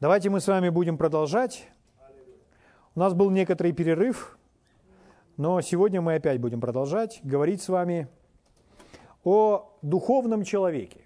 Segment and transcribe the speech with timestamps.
[0.00, 1.68] Давайте мы с вами будем продолжать.
[2.94, 4.38] У нас был некоторый перерыв,
[5.36, 8.08] но сегодня мы опять будем продолжать говорить с вами
[9.24, 11.02] о духовном человеке.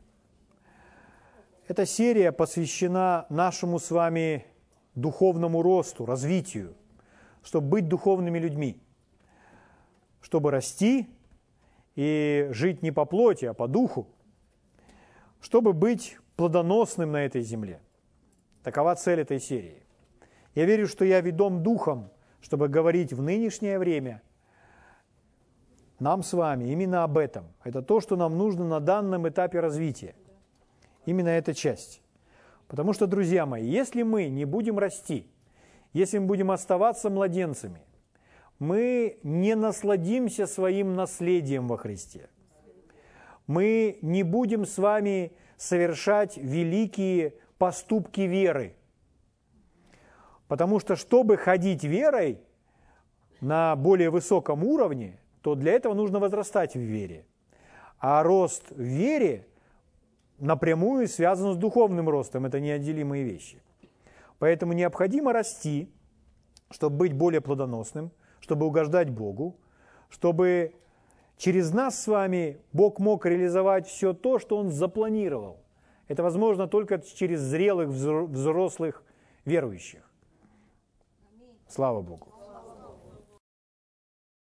[1.66, 4.46] Эта серия посвящена нашему с вами
[4.94, 6.76] духовному росту, развитию,
[7.42, 8.80] чтобы быть духовными людьми,
[10.20, 11.10] чтобы расти
[11.96, 14.06] и жить не по плоти, а по духу,
[15.40, 17.80] чтобы быть плодоносным на этой земле.
[18.64, 19.82] Такова цель этой серии.
[20.54, 22.10] Я верю, что я ведом духом,
[22.40, 24.22] чтобы говорить в нынешнее время
[26.00, 27.44] нам с вами именно об этом.
[27.62, 30.14] Это то, что нам нужно на данном этапе развития.
[31.04, 32.02] Именно эта часть.
[32.66, 35.26] Потому что, друзья мои, если мы не будем расти,
[35.92, 37.82] если мы будем оставаться младенцами,
[38.58, 42.30] мы не насладимся своим наследием во Христе.
[43.46, 48.74] Мы не будем с вами совершать великие поступки веры.
[50.48, 52.38] Потому что, чтобы ходить верой
[53.40, 57.24] на более высоком уровне, то для этого нужно возрастать в вере.
[57.98, 59.46] А рост в вере
[60.38, 62.44] напрямую связан с духовным ростом.
[62.44, 63.62] Это неотделимые вещи.
[64.38, 65.88] Поэтому необходимо расти,
[66.70, 69.56] чтобы быть более плодоносным, чтобы угождать Богу,
[70.10, 70.74] чтобы
[71.38, 75.63] через нас с вами Бог мог реализовать все то, что Он запланировал.
[76.08, 79.02] Это возможно только через зрелых, взрослых
[79.44, 80.02] верующих.
[81.68, 82.28] Слава Богу.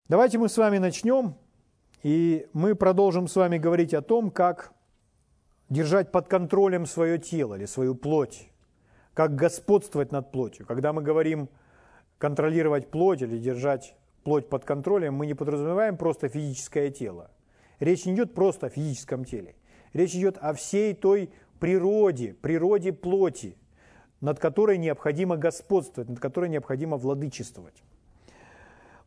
[0.08, 1.36] Давайте мы с вами начнем,
[2.04, 4.72] и мы продолжим с вами говорить о том, как
[5.70, 8.50] держать под контролем свое тело или свою плоть,
[9.14, 10.66] как господствовать над плотью.
[10.66, 11.50] Когда мы говорим
[12.18, 17.32] контролировать плоть или держать плоть под контролем, мы не подразумеваем просто физическое тело.
[17.80, 19.56] Речь не идет просто о физическом теле.
[19.94, 23.58] Речь идет о всей той природе, природе плоти,
[24.22, 27.84] над которой необходимо господствовать, над которой необходимо владычествовать.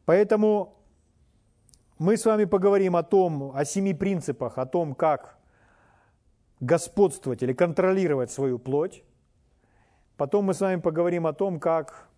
[0.04, 0.76] Поэтому
[1.98, 5.38] мы с вами поговорим о том, о семи принципах, о том, как
[6.60, 9.02] господствовать или контролировать свою плоть.
[10.16, 12.08] Потом мы с вами поговорим о том, как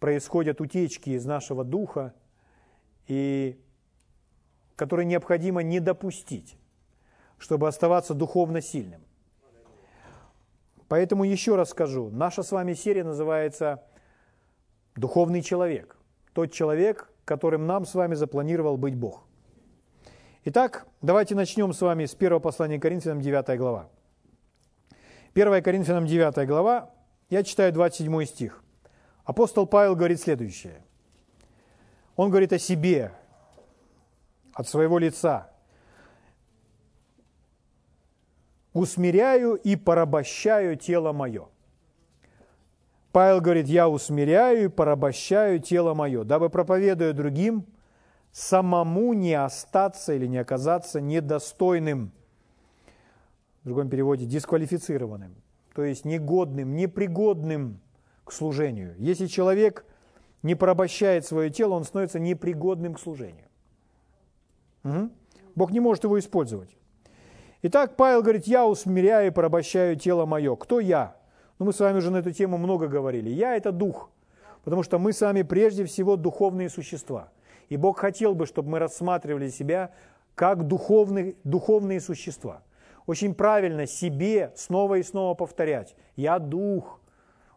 [0.00, 2.14] происходят утечки из нашего духа,
[3.06, 3.60] и
[4.76, 6.56] которые необходимо не допустить
[7.42, 9.02] чтобы оставаться духовно сильным.
[10.86, 13.82] Поэтому еще раз скажу, наша с вами серия называется
[14.94, 15.96] «Духовный человек».
[16.34, 19.24] Тот человек, которым нам с вами запланировал быть Бог.
[20.44, 23.88] Итак, давайте начнем с вами с первого послания Коринфянам, 9 глава.
[25.34, 26.90] 1 Коринфянам, 9 глава,
[27.28, 28.62] я читаю 27 стих.
[29.24, 30.84] Апостол Павел говорит следующее.
[32.14, 33.10] Он говорит о себе,
[34.54, 35.48] от своего лица–
[38.72, 41.48] усмиряю и порабощаю тело мое.
[43.12, 47.66] Павел говорит, я усмиряю и порабощаю тело мое, дабы, проповедуя другим,
[48.32, 52.12] самому не остаться или не оказаться недостойным,
[53.62, 55.34] в другом переводе, дисквалифицированным,
[55.74, 57.80] то есть негодным, непригодным
[58.24, 58.94] к служению.
[58.98, 59.84] Если человек
[60.42, 63.46] не порабощает свое тело, он становится непригодным к служению.
[64.84, 65.10] Угу.
[65.54, 66.76] Бог не может его использовать.
[67.64, 70.56] Итак, Павел говорит, я усмиряю и порабощаю тело мое.
[70.56, 71.14] Кто я?
[71.60, 73.30] Ну, мы с вами уже на эту тему много говорили.
[73.30, 74.10] Я– это дух,
[74.64, 77.28] потому что мы с вами прежде всего духовные существа.
[77.68, 79.92] И Бог хотел бы, чтобы мы рассматривали себя
[80.34, 82.64] как духовные, духовные существа.
[83.06, 85.94] Очень правильно себе снова и снова повторять.
[86.16, 87.00] Я дух,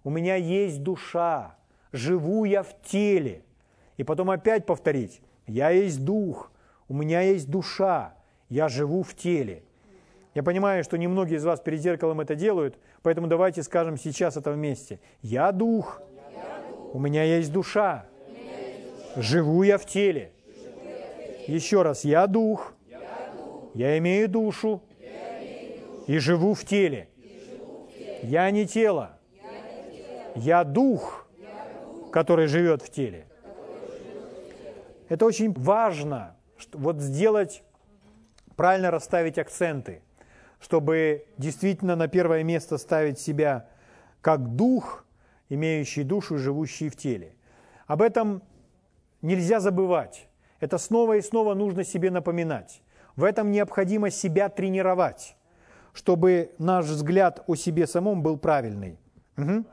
[0.04, 1.56] у меня есть душа,
[1.92, 3.44] живу я в теле.
[3.98, 5.24] И потом опять повторить.
[5.48, 6.52] Я есть дух,
[6.88, 8.14] у меня есть душа,
[8.50, 9.64] я живу в теле.
[10.36, 14.52] Я понимаю, что немногие из вас перед зеркалом это делают, поэтому давайте скажем сейчас это
[14.52, 15.00] вместе.
[15.22, 16.02] Я дух,
[16.92, 18.06] у меня есть душа,
[19.16, 20.34] живу я в теле.
[21.48, 22.74] Еще раз, я дух,
[23.74, 24.84] я имею душу
[26.06, 27.08] и живу в теле.
[28.22, 29.18] Я не тело,
[30.36, 31.30] я дух,
[32.12, 33.26] который живет в теле.
[35.08, 36.36] Это очень важно,
[36.74, 37.64] вот сделать,
[38.58, 40.02] правильно расставить акценты
[40.66, 43.68] чтобы действительно на первое место ставить себя
[44.22, 45.06] как дух,
[45.48, 47.36] имеющий душу, живущий в теле.
[47.86, 48.42] Об этом
[49.22, 50.28] нельзя забывать.
[50.60, 52.82] Это снова и снова нужно себе напоминать.
[53.16, 55.36] В этом необходимо себя тренировать,
[55.94, 58.98] чтобы наш взгляд о себе самом был правильный.
[59.38, 59.66] Угу.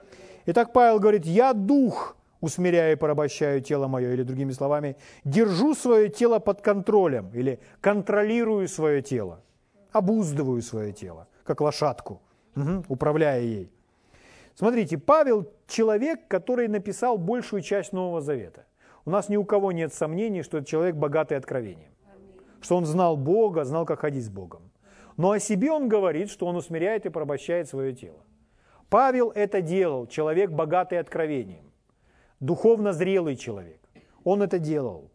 [0.45, 6.11] Итак, Павел говорит, я дух, усмиряю и порабощаю тело мое, или другими словами, держу свое
[6.11, 9.41] тело под контролем, или контролирую свое тело
[9.93, 12.21] обуздываю свое тело, как лошадку,
[12.57, 13.73] угу, управляя ей.
[14.55, 18.67] Смотрите, Павел– человек, который написал большую часть Нового Завета.
[19.05, 21.93] У нас ни у кого нет сомнений, что это человек богатый откровением.
[22.61, 24.71] Что он знал Бога, знал, как ходить с Богом.
[25.17, 28.23] Но о себе он говорит, что он усмиряет и порабощает свое тело.
[28.89, 31.65] Павел это делал, человек богатый откровением,
[32.41, 33.81] духовно зрелый человек.
[34.25, 35.11] Он это делал.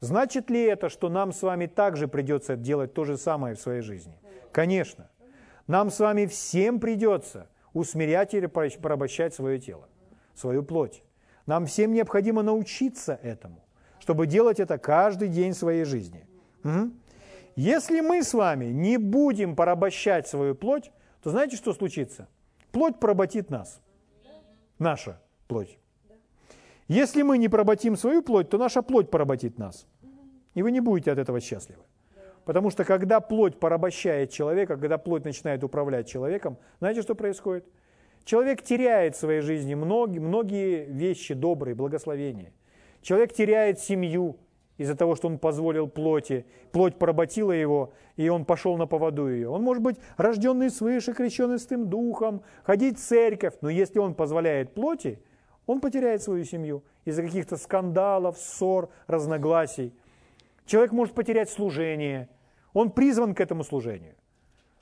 [0.00, 3.80] Значит ли это, что нам с вами также придется делать то же самое в своей
[3.80, 4.18] жизни?
[4.52, 5.10] Конечно.
[5.66, 9.88] Нам с вами всем придется усмирять или порабощать свое тело,
[10.34, 11.02] свою плоть.
[11.46, 13.64] Нам всем необходимо научиться этому,
[13.98, 16.26] чтобы делать это каждый день своей жизни.
[17.56, 20.92] Если мы с вами не будем порабощать свою плоть,
[21.22, 22.28] то знаете, что случится?
[22.70, 23.80] Плоть поработит нас.
[24.78, 25.78] Наша плоть.
[26.88, 29.86] Если мы не поработим свою плоть, то наша плоть поработит нас.
[30.54, 31.82] И вы не будете от этого счастливы.
[32.46, 37.66] Потому что когда плоть порабощает человека, когда плоть начинает управлять человеком, знаете, что происходит?
[38.24, 42.52] Человек теряет в своей жизни многие, многие вещи добрые, благословения.
[43.02, 44.38] Человек теряет семью
[44.78, 46.46] из-за того, что он позволил плоти.
[46.72, 49.50] Плоть поработила его, и он пошел на поводу ее.
[49.50, 54.72] Он может быть рожденный свыше, крещенный Святым Духом, ходить в церковь, но если он позволяет
[54.72, 55.20] плоти,
[55.68, 59.94] он потеряет свою семью из-за каких-то скандалов, ссор, разногласий.
[60.66, 62.28] Человек может потерять служение–
[62.72, 64.14] он призван к этому служению.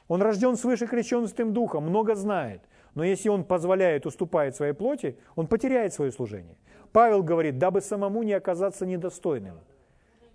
[0.08, 2.62] Он рожден свыше крещен Святым Духом, много знает.
[2.94, 6.56] Но если он позволяет, уступает своей плоти, он потеряет свое служение.
[6.92, 9.58] Павел говорит, дабы самому не оказаться недостойным,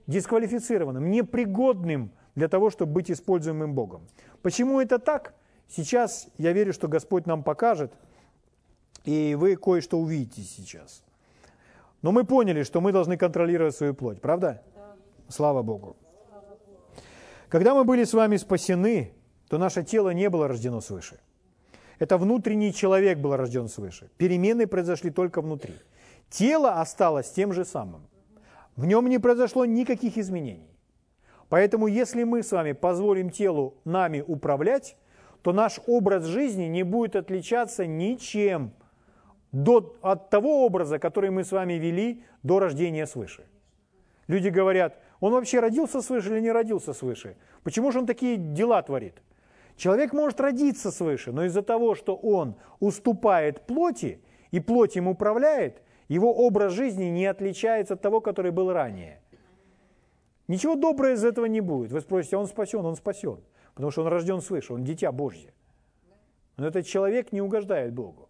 [0.08, 4.08] дисквалифицированным, непригодным для того, чтобы быть используемым Богом.
[4.42, 5.34] Почему это так?
[5.68, 7.94] Сейчас я верю, что Господь нам покажет,
[9.04, 11.04] и вы кое-что увидите сейчас.
[12.02, 14.64] Но мы поняли, что мы должны контролировать свою плоть, правда?
[14.76, 14.96] Да.
[15.30, 15.96] Слава Богу.
[17.50, 19.14] Когда мы были с вами спасены,
[19.50, 21.20] то наше тело не было рождено свыше.
[22.00, 24.10] Это внутренний человек был рожден свыше.
[24.18, 25.76] Перемены произошли только внутри.
[26.30, 28.08] Тело осталось тем же самым.
[28.76, 30.72] В нем не произошло никаких изменений.
[31.50, 34.96] Поэтому если мы с вами позволим телу нами управлять,
[35.42, 38.72] то наш образ жизни не будет отличаться ничем
[39.52, 43.46] до, от того образа, который мы с вами вели до рождения свыше.
[44.28, 47.36] Люди говорят, он вообще родился свыше или не родился свыше?
[47.64, 49.22] Почему же он такие дела творит?
[49.76, 54.22] Человек может родиться свыше, но из-за того, что он уступает плоти,
[54.52, 59.22] и плоть им управляет, его образ жизни не отличается от того, который был ранее.
[60.48, 61.92] Ничего доброго из этого не будет.
[61.92, 62.86] Вы спросите, а он спасен?
[62.86, 63.40] Он спасен,
[63.74, 65.54] потому что он рожден свыше, он дитя Божье.
[66.58, 68.28] Но этот человек не угождает Богу.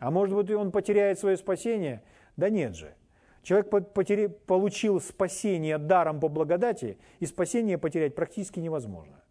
[0.00, 2.02] А может быть, он потеряет свое спасение?
[2.36, 2.94] Да нет же.
[3.42, 9.22] Человек потери, получил спасение даром по благодати, и спасение потерять практически невозможно.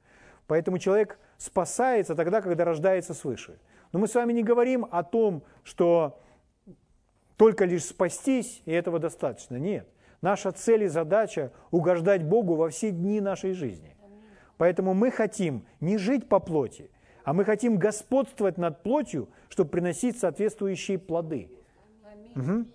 [0.48, 3.60] Поэтому человек спасается тогда, когда рождается свыше.
[3.92, 6.20] Но мы с вами не говорим о том, что
[7.36, 9.58] только лишь спастись, и этого достаточно.
[9.58, 9.88] Нет.
[10.22, 13.96] Наша цель и задача– угождать Богу во все дни нашей жизни.
[14.58, 16.90] Поэтому мы хотим не жить по плоти,
[17.28, 21.52] а мы хотим господствовать над плотью, чтобы приносить соответствующие плоды.
[22.38, 22.66] Угу.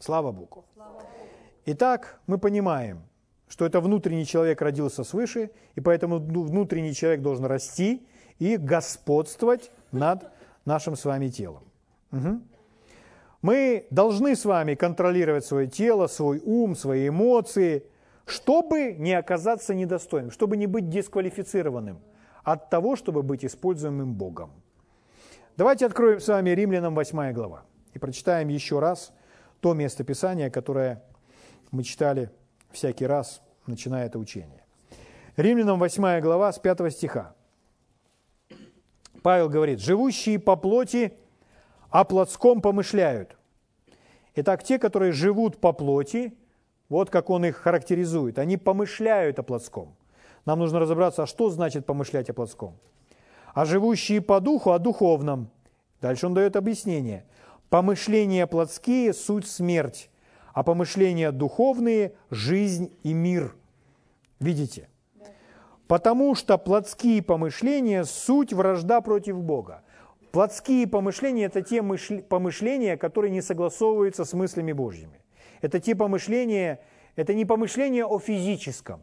[0.00, 0.64] Слава Богу.
[1.66, 3.04] Итак, мы понимаем,
[3.46, 8.04] что это внутренний человек родился свыше, и поэтому внутренний человек должен расти
[8.40, 10.32] и господствовать над
[10.64, 11.62] нашим с вами телом.
[12.10, 12.40] Угу.
[13.42, 17.84] Мы должны с вами контролировать свое тело, свой ум, свои эмоции,
[18.26, 22.00] чтобы не оказаться недостойным, чтобы не быть дисквалифицированным
[22.44, 24.50] от того, чтобы быть используемым Богом.
[25.56, 29.12] Давайте откроем с вами Римлянам 8 глава и прочитаем еще раз
[29.60, 31.02] то место Писания, которое
[31.70, 32.30] мы читали
[32.70, 34.64] всякий раз, начиная это учение.
[35.36, 37.34] Римлянам 8 глава с 5 стиха.
[39.22, 41.12] Павел говорит, «Живущие по плоти
[41.90, 43.36] о плотском помышляют».
[44.34, 46.36] Итак, те, которые живут по плоти,
[46.88, 49.94] вот как он их характеризует, они помышляют о плотском.
[50.44, 52.76] Нам нужно разобраться, а что значит помышлять о плотском.
[53.54, 55.50] А живущие по духу о духовном.
[56.00, 57.24] Дальше он дает объяснение.
[57.68, 60.10] Помышления плотские– суть смерть,
[60.52, 63.54] а помышления духовные– жизнь и мир.
[64.40, 64.88] Видите?
[65.86, 69.82] Потому что плотские помышления– суть вражда против Бога.
[70.32, 75.20] Плотские помышления– это те помышления, которые не согласовываются с мыслями Божьими.
[75.60, 76.80] Это те помышления,
[77.14, 79.02] это не помышления о физическом.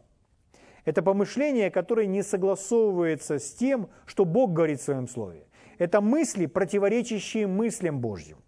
[0.90, 5.46] Это помышления, которые не согласовываются с тем, что Бог говорит в Своем Слове.
[5.78, 8.38] Это мысли, противоречащие мыслям Божьим.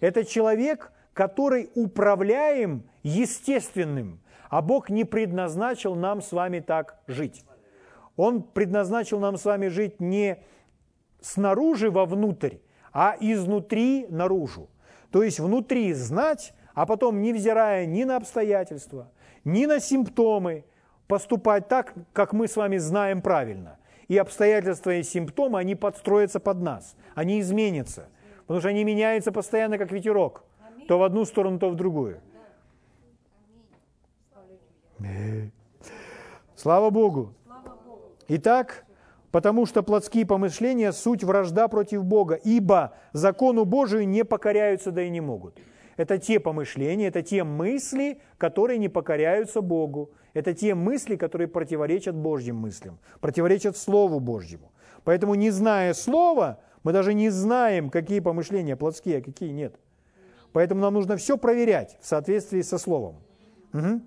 [0.00, 4.20] Это человек, который управляем естественным,
[4.50, 7.44] а Бог не предназначил нам с вами так жить.
[8.16, 10.42] Он предназначил нам с вами жить не
[11.20, 12.56] снаружи вовнутрь,
[12.92, 14.68] а изнутри наружу.
[15.12, 19.12] То есть внутри знать, а потом, невзирая ни на обстоятельства,
[19.44, 20.64] ни на симптомы,
[21.06, 23.78] поступать так, как мы с вами знаем правильно.
[24.08, 28.08] И обстоятельства и симптомы, они подстроятся под нас, они изменятся,
[28.42, 30.44] потому что они меняются постоянно, как ветерок,
[30.88, 32.20] то в одну сторону, то в другую.
[36.54, 37.34] Слава Богу.
[38.28, 38.84] Итак,
[39.30, 45.10] потому что плотские помышления– суть вражда против Бога, ибо закону Божию не покоряются, да и
[45.10, 45.58] не могут.
[45.96, 50.10] Это те помышления, это те мысли, которые не покоряются Богу.
[50.32, 54.72] Это те мысли, которые противоречат Божьим мыслям, противоречат Слову Божьему.
[55.04, 59.76] Поэтому, не зная Слова, мы даже не знаем, какие помышления плотские, а какие нет.
[60.52, 63.16] Поэтому нам нужно все проверять в соответствии со Словом.
[63.72, 64.00] Угу.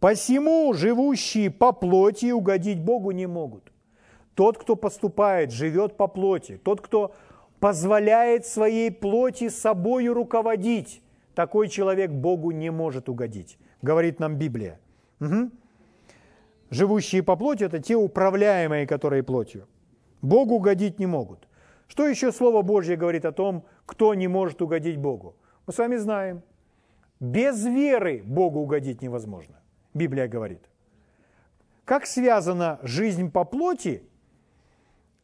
[0.00, 3.72] «Посему живущие по плоти угодить Богу не могут».
[4.34, 7.12] Тот, кто поступает, живет по плоти, тот, кто
[7.60, 11.02] позволяет своей плоти собою руководить,
[11.34, 14.78] такой человек Богу не может угодить, говорит нам Библия.
[15.20, 15.50] Угу.
[16.70, 19.66] Живущие по плоти– это те управляемые, которые плотью.
[20.20, 21.48] Богу угодить не могут.
[21.86, 25.36] Что еще Слово Божье говорит о том, кто не может угодить Богу?
[25.66, 26.42] Мы с вами знаем.
[27.20, 29.58] Без веры Богу угодить невозможно.
[29.94, 30.68] Библия говорит.
[31.84, 34.02] Как связана жизнь по плоти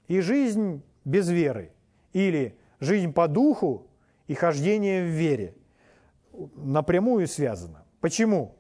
[0.09, 1.74] и жизнь без веры,
[2.15, 3.87] или жизнь по духу
[4.27, 5.55] и хождение в вере.
[6.57, 7.85] Напрямую связано.
[8.01, 8.57] Почему?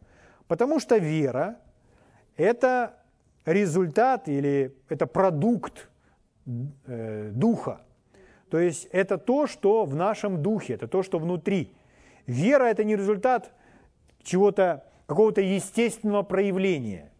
[0.46, 1.56] Потому что вера–
[2.37, 3.02] это
[3.46, 5.88] результат или это продукт
[6.87, 7.80] э, духа.
[8.50, 11.73] То есть это то, что в нашем духе, это то, что внутри.
[12.26, 13.52] Вера– это не результат
[14.23, 17.11] чего-то, какого-то естественного проявления.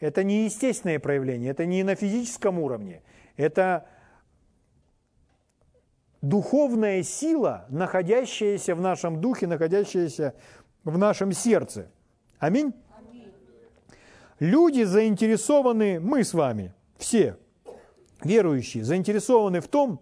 [0.00, 3.02] Это не естественное проявление, это не на физическом уровне–
[3.38, 3.86] это
[6.22, 10.34] духовная сила, находящаяся в нашем духе, находящаяся
[10.84, 11.90] в нашем сердце.
[12.38, 12.72] Аминь?
[12.96, 13.32] Аминь.
[14.38, 17.36] Люди заинтересованы, мы с вами, все
[18.22, 20.00] верующие, заинтересованы в том,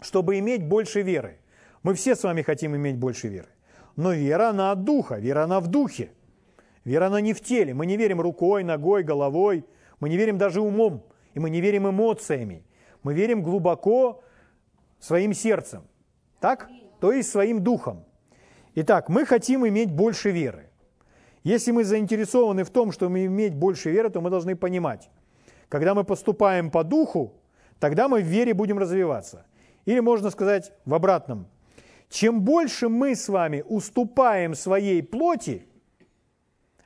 [0.00, 1.38] чтобы иметь больше веры.
[1.82, 3.48] Мы все с вами хотим иметь больше веры.
[3.96, 6.10] Но вера, она от духа, вера, она в духе.
[6.84, 7.74] Вера, она не в теле.
[7.74, 9.64] Мы не верим рукой, ногой, головой.
[10.00, 11.04] Мы не верим даже умом.
[11.34, 12.64] И мы не верим эмоциями.
[13.02, 14.22] Мы верим глубоко
[15.02, 15.82] своим сердцем.
[16.40, 16.70] Так?
[17.00, 18.04] То есть своим духом.
[18.76, 20.70] Итак, мы хотим иметь больше веры.
[21.42, 25.10] Если мы заинтересованы в том, чтобы иметь больше веры, то мы должны понимать,
[25.68, 27.34] когда мы поступаем по духу,
[27.80, 29.44] тогда мы в вере будем развиваться.
[29.86, 31.48] Или можно сказать в обратном.
[32.08, 35.66] Чем больше мы с вами уступаем своей плоти,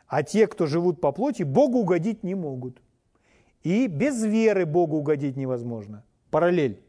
[0.07, 2.81] а те, кто живут по плоти, Богу угодить не могут.
[3.63, 6.05] И без веры Богу угодить невозможно.
[6.31, 6.86] Параллель.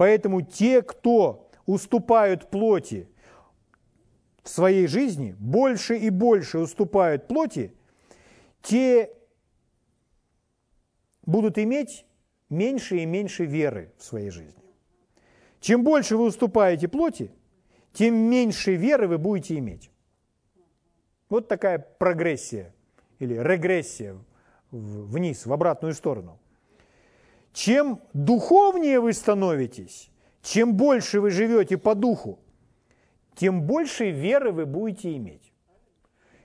[0.00, 3.06] Поэтому те, кто уступают плоти
[4.42, 7.74] в своей жизни, больше и больше уступают плоти,
[8.62, 9.10] те
[11.26, 12.06] будут иметь
[12.48, 14.64] меньше и меньше веры в своей жизни.
[15.60, 17.30] Чем больше вы уступаете плоти,
[17.92, 19.90] тем меньше веры вы будете иметь.
[21.28, 22.74] Вот такая прогрессия
[23.18, 24.16] или регрессия
[24.70, 26.39] вниз, в обратную сторону.
[27.52, 30.10] Чем духовнее вы становитесь,
[30.42, 32.38] чем больше вы живете по духу,
[33.34, 35.52] тем больше веры вы будете иметь.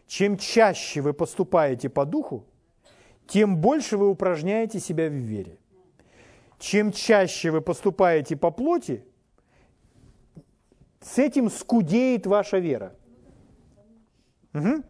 [0.07, 2.45] Чем чаще вы поступаете по духу,
[3.27, 5.57] тем больше вы упражняете себя в вере.
[6.59, 9.03] Чем чаще вы поступаете по плоти,
[11.01, 12.95] с этим скудеет ваша вера.
[14.53, 14.83] Угу.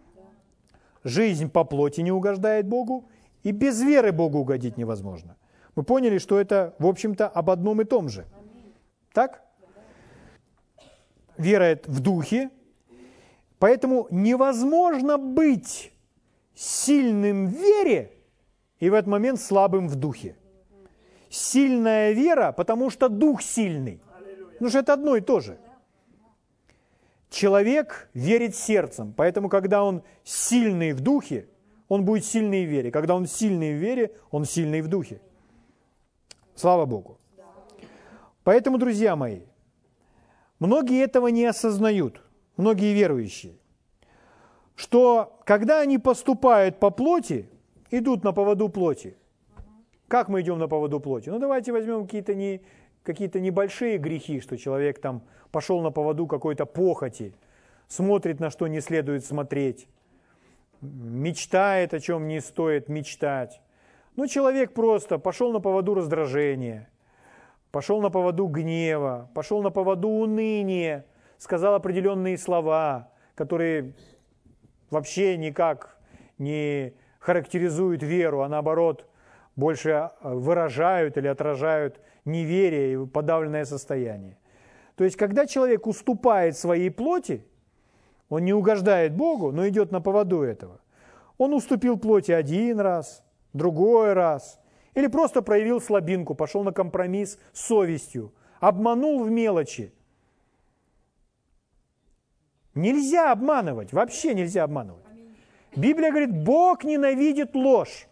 [1.03, 3.10] Жизнь по плоти не угождает Богу,
[3.43, 5.36] и без веры Богу угодить невозможно.
[5.75, 8.25] Мы поняли, что это, в общем-то, об одном и том же.
[9.13, 9.44] Так?
[11.38, 12.50] Вера в духе.
[13.60, 15.91] Поэтому невозможно быть
[16.53, 18.12] сильным в вере
[18.79, 20.36] и в этот момент слабым в духе.
[21.29, 24.01] Сильная вера, потому что дух сильный.
[24.60, 25.58] Ну что это одно и то же.
[27.29, 31.50] Человек верит сердцем, поэтому когда он сильный в духе,
[31.89, 32.91] он будет сильный в вере.
[32.91, 35.20] Когда он сильный в вере, он сильный в духе.
[36.55, 37.19] Слава Богу.
[38.43, 39.41] Поэтому, друзья мои,
[40.59, 42.21] многие этого не осознают,
[42.57, 43.55] многие верующие,
[44.75, 47.50] что когда они поступают по плоти,
[47.91, 49.17] идут на поводу плоти.
[50.07, 51.29] Как мы идем на поводу плоти?
[51.29, 52.62] Ну давайте возьмем какие-то не,
[53.03, 57.33] какие-то небольшие грехи, что человек там пошел на поводу какой-то похоти,
[57.88, 59.88] смотрит на что не следует смотреть,
[60.81, 63.62] мечтает, о чем не стоит мечтать.
[64.15, 66.89] Ну, человек просто пошел на поводу раздражения,
[67.72, 71.05] пошел на поводу гнева, пошел на поводу уныния,
[71.38, 73.93] сказал определенные слова, которые
[74.89, 75.98] вообще никак
[76.38, 79.05] не характеризуют веру, а наоборот
[79.57, 84.38] больше выражают или отражают неверие и подавленное состояние.
[84.95, 87.45] То есть, когда человек уступает своей плоти,
[88.29, 90.79] он не угождает Богу, но идет на поводу этого.
[91.38, 93.25] Он уступил плоти один раз,
[93.55, 94.59] другой раз,
[94.93, 99.93] или просто проявил слабинку, пошел на компромисс с совестью, обманул в мелочи.
[102.75, 105.03] Нельзя обманывать, вообще нельзя обманывать.
[105.75, 108.07] Библия говорит, Бог ненавидит ложь.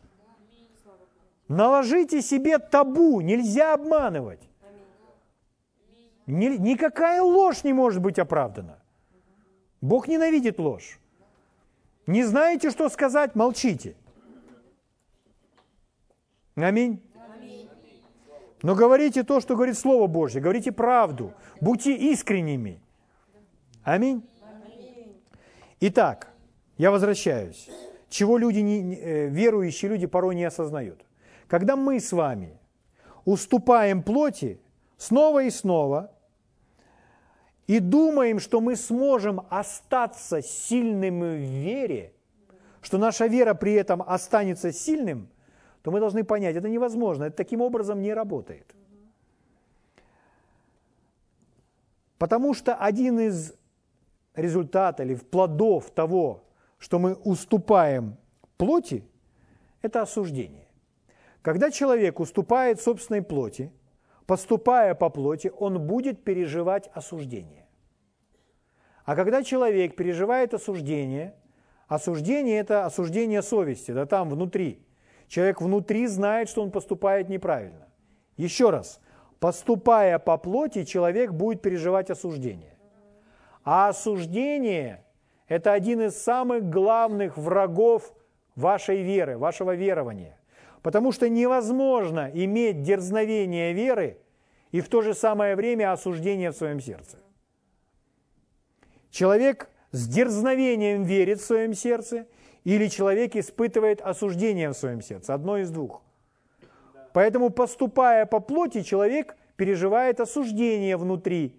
[1.49, 4.49] Наложите себе табу, нельзя обманывать.
[6.25, 8.79] Ни, никакая ложь не может быть оправдана.
[9.81, 10.99] Бог ненавидит ложь.
[12.07, 13.95] Не знаете, что сказать, молчите.
[16.55, 17.01] Аминь.
[18.61, 22.79] Но говорите то, что говорит Слово Божье, говорите правду, будьте искренними.
[23.83, 24.23] Аминь.
[25.81, 26.31] Итак,
[26.77, 27.69] я возвращаюсь.
[28.09, 31.03] Чего люди, не, э, верующие люди порой не осознают.
[31.47, 32.57] Когда мы с вами
[33.25, 34.61] уступаем плоти
[34.97, 36.11] снова и снова
[37.67, 42.13] и думаем, что мы сможем остаться сильными в вере,
[42.81, 45.29] что наша вера при этом останется сильным,
[45.83, 48.73] то мы должны понять, это невозможно, это таким образом не работает.
[52.17, 53.53] Потому что один из
[54.33, 56.45] результатов или плодов того,
[56.79, 58.17] что мы уступаем
[58.57, 59.03] плоти,
[59.81, 60.67] это осуждение.
[61.41, 63.73] Когда человек уступает собственной плоти,
[64.25, 67.67] поступая по плоти, он будет переживать осуждение.
[69.03, 71.35] А когда человек переживает осуждение,
[71.89, 74.81] осуждение– это осуждение совести, да там внутри.
[75.33, 77.87] Человек внутри знает, что он поступает неправильно.
[78.37, 78.99] Еще раз,
[79.39, 82.77] поступая по плоти, человек будет переживать осуждение.
[83.63, 85.03] А осуждение–
[85.47, 88.13] это один из самых главных врагов
[88.55, 90.37] вашей веры, вашего верования.
[90.83, 94.19] Потому что невозможно иметь дерзновение веры
[94.71, 97.17] и в то же самое время осуждение в своем сердце.
[99.09, 102.27] Человек с дерзновением верит в своем сердце,
[102.63, 105.33] или человек испытывает осуждение в своем сердце.
[105.33, 106.01] Одно из двух.
[107.13, 111.55] Поэтому, поступая по плоти, человек переживает осуждение внутри.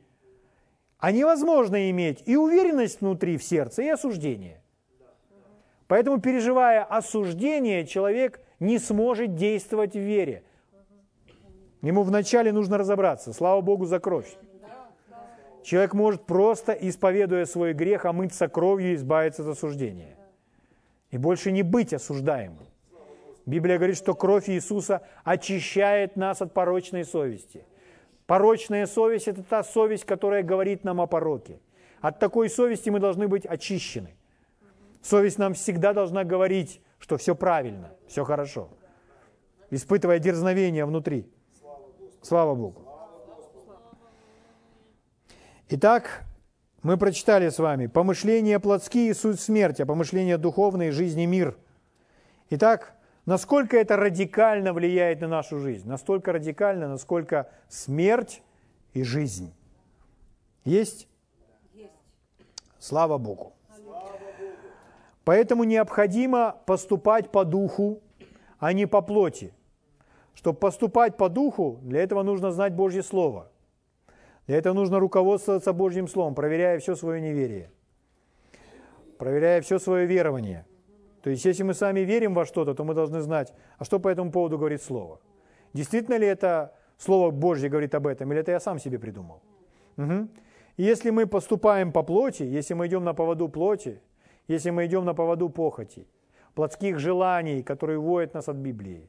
[0.98, 4.62] А невозможно иметь и уверенность внутри в сердце, и осуждение.
[5.86, 10.42] Поэтому, переживая осуждение, человек не сможет действовать в вере.
[11.82, 13.34] Ему вначале нужно разобраться.
[13.34, 14.34] Слава Богу за кровь.
[15.62, 20.16] Человек может просто, исповедуя свой грех, омыться кровью и избавиться от осуждения.
[21.14, 22.66] И больше не быть осуждаемым.
[23.46, 27.64] Библия говорит, что кровь Иисуса очищает нас от порочной совести.
[28.26, 31.60] Порочная совесть– это та совесть, которая говорит нам о пороке.
[32.00, 34.16] От такой совести мы должны быть очищены.
[35.02, 38.70] Совесть нам всегда должна говорить, что все правильно, все хорошо,
[39.70, 41.30] испытывая дерзновение внутри.
[42.22, 42.82] Слава Богу.
[45.68, 46.23] Итак,
[46.84, 51.56] мы прочитали с вами «Помышления плотские– суть смерти, а помышления духовные– жизнь и мир».
[52.50, 52.92] Итак,
[53.24, 55.88] насколько это радикально влияет на нашу жизнь?
[55.88, 58.42] Настолько радикально, насколько смерть
[58.92, 59.54] и жизнь.
[60.66, 61.08] Есть?
[61.72, 61.90] Есть.
[62.78, 63.54] Слава Богу.
[65.24, 68.02] Поэтому необходимо поступать по духу,
[68.58, 69.54] а не по плоти.
[70.34, 73.50] Чтобы поступать по духу, для этого нужно знать Божье Слово.
[74.46, 77.70] Для этого нужно руководствоваться Божьим Словом, проверяя все свое неверие,
[79.18, 80.66] проверяя все свое верование.
[81.22, 84.08] То есть, если мы сами верим во что-то, то мы должны знать, а что по
[84.08, 85.20] этому поводу говорит Слово.
[85.72, 89.40] Действительно ли это Слово Божье говорит об этом, или это я сам себе придумал?
[89.96, 90.28] Угу.
[90.76, 94.02] И если мы поступаем по плоти, если мы идем на поводу плоти,
[94.48, 96.06] если мы идем на поводу похоти,
[96.54, 99.08] плотских желаний, которые уводят нас от Библии,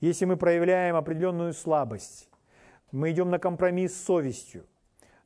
[0.00, 2.28] если мы проявляем определенную слабость,
[2.90, 4.64] мы идем на компромисс с совестью,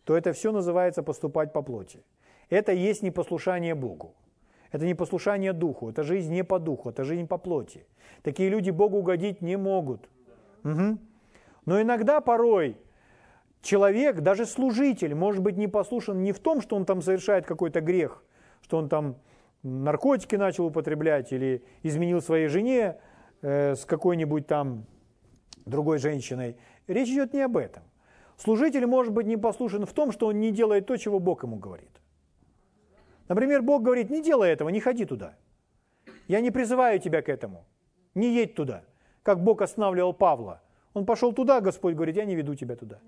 [0.07, 2.05] то это все называется поступать по плоти.
[2.49, 4.15] Это есть непослушание Богу.
[4.71, 7.85] Это не послушание Духу, это жизнь не по Духу, это жизнь по плоти.
[8.23, 10.09] Такие люди Богу угодить не могут.
[10.63, 10.99] Угу.
[11.67, 12.77] Но иногда, порой,
[13.63, 17.81] человек, даже служитель, может быть не послушан не в том, что он там совершает какой-то
[17.81, 18.23] грех,
[18.61, 19.17] что он там
[19.65, 22.97] наркотики начал употреблять или изменил своей жене
[23.43, 24.87] э, с какой-нибудь там
[25.65, 26.57] другой женщиной.
[26.87, 27.83] Речь идет не об этом.
[28.37, 31.57] Служитель может быть не послушен в том, что он не делает то, чего Бог ему
[31.57, 31.91] говорит.
[33.29, 35.35] Например, Бог говорит, не делай этого, не ходи туда.
[36.29, 37.65] Я не призываю тебя к этому.
[38.15, 38.85] Не едь туда.
[39.23, 40.63] Как Бог останавливал Павла.
[40.95, 43.01] Он пошел туда, Господь говорит, я не веду тебя туда.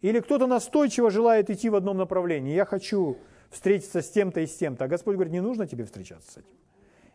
[0.00, 2.54] Или кто-то настойчиво желает идти в одном направлении.
[2.54, 3.16] Я хочу
[3.50, 4.84] встретиться с тем-то и с тем-то.
[4.84, 6.56] А Господь говорит, не нужно тебе встречаться с этим.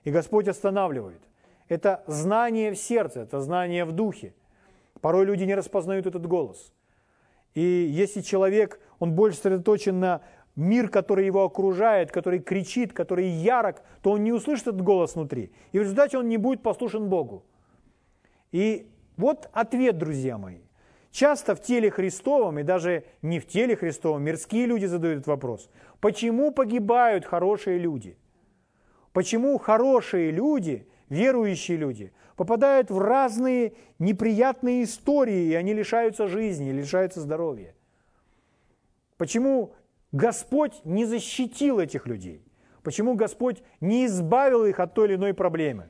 [0.03, 1.21] И Господь останавливает.
[1.67, 4.33] Это знание в сердце, это знание в духе.
[5.01, 6.73] Порой люди не распознают этот голос.
[7.55, 10.21] И если человек, он больше сосредоточен на
[10.55, 15.51] мир, который его окружает, который кричит, который ярок, то он не услышит этот голос внутри.
[15.71, 17.43] И в результате он не будет послушен Богу.
[18.51, 20.59] И вот ответ, друзья мои.
[21.12, 25.69] Часто в теле Христовом, и даже не в теле Христовом, мирские люди задают вопрос.
[26.01, 28.17] Почему погибают хорошие люди?
[29.12, 37.19] Почему хорошие люди, верующие люди, попадают в разные неприятные истории, и они лишаются жизни, лишаются
[37.19, 37.75] здоровья?
[39.17, 39.73] Почему
[40.13, 42.41] Господь не защитил этих людей?
[42.82, 45.89] Почему Господь не избавил их от той или иной проблемы?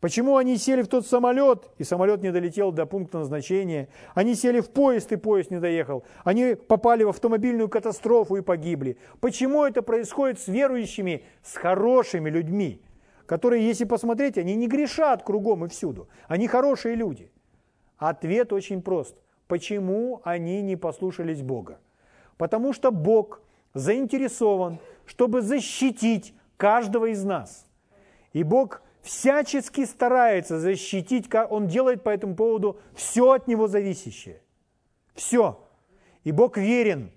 [0.00, 3.90] Почему они сели в тот самолет, и самолет не долетел до пункта назначения?
[4.14, 6.04] Они сели в поезд, и поезд не доехал.
[6.24, 8.96] Они попали в автомобильную катастрофу и погибли.
[9.20, 12.80] Почему это происходит с верующими, с хорошими людьми,
[13.26, 16.08] которые, если посмотреть, они не грешат кругом и всюду.
[16.28, 17.30] Они хорошие люди.
[17.98, 19.16] Ответ очень прост.
[19.48, 21.78] Почему они не послушались Бога?
[22.36, 23.40] Потому что Бог
[23.74, 27.66] заинтересован, чтобы защитить каждого из нас.
[28.32, 34.42] И Бог всячески старается защитить, Он делает по этому поводу все от Него зависящее.
[35.14, 35.64] Все.
[36.24, 37.12] И Бог верен.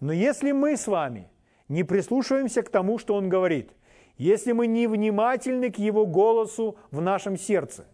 [0.00, 1.30] Но если мы с вами
[1.68, 3.70] не прислушиваемся к тому, что Он говорит,
[4.16, 7.86] если мы не внимательны к Его голосу в нашем сердце,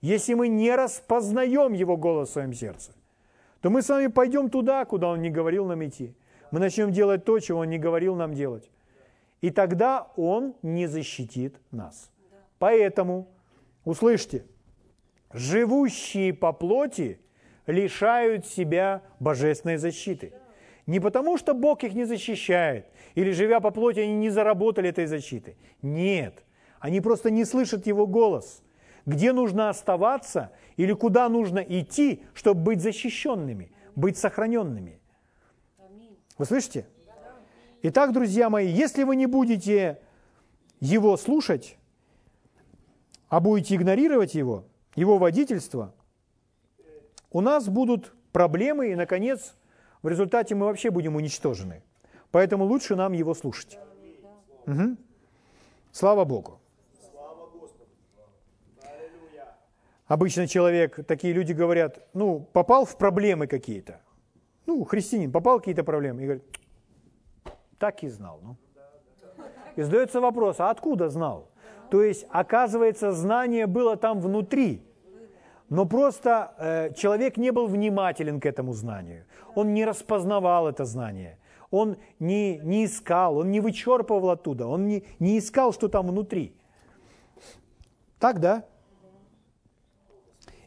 [0.00, 2.92] если мы не распознаем Его голос в своем сердце,
[3.60, 6.14] то мы с вами пойдем туда, куда Он не говорил нам идти.
[6.50, 8.70] Мы начнем делать то, чего Он не говорил нам делать.
[9.40, 12.10] И тогда Он не защитит нас.
[12.58, 13.28] Поэтому,
[13.84, 14.44] услышьте,
[15.32, 17.20] живущие по плоти
[17.66, 20.32] лишают себя божественной защиты.
[20.86, 25.06] Не потому, что Бог их не защищает, или живя по плоти, они не заработали этой
[25.06, 25.56] защиты.
[25.82, 26.44] Нет,
[26.78, 28.62] они просто не слышат Его голос.
[29.04, 35.00] Где нужно оставаться или куда нужно идти, чтобы быть защищенными, быть сохраненными.
[36.38, 36.86] Вы слышите?
[37.82, 40.00] Итак, друзья мои, если вы не будете
[40.80, 41.76] Его слушать,
[43.28, 45.92] а будете игнорировать его, его водительство,
[47.30, 49.54] у нас будут проблемы, и, наконец,
[50.02, 51.82] в результате мы вообще будем уничтожены.
[52.30, 53.78] Поэтому лучше нам его слушать.
[54.66, 54.96] Угу.
[55.92, 56.60] Слава Богу.
[60.06, 64.00] Обычно человек, такие люди говорят, ну, попал в проблемы какие-то.
[64.66, 66.22] Ну, христианин, попал в какие-то проблемы.
[66.22, 66.44] И говорит,
[67.78, 68.40] так и знал.
[68.42, 68.56] Ну.
[69.74, 71.48] И задается вопрос, а откуда знал?
[71.90, 74.85] То есть, оказывается, знание было там внутри,
[75.68, 79.24] но просто э, человек не был внимателен к этому знанию.
[79.54, 81.38] Он не распознавал это знание.
[81.70, 86.54] Он не, не искал, он не вычерпывал оттуда, он не, не искал, что там внутри.
[88.20, 88.64] Так, да?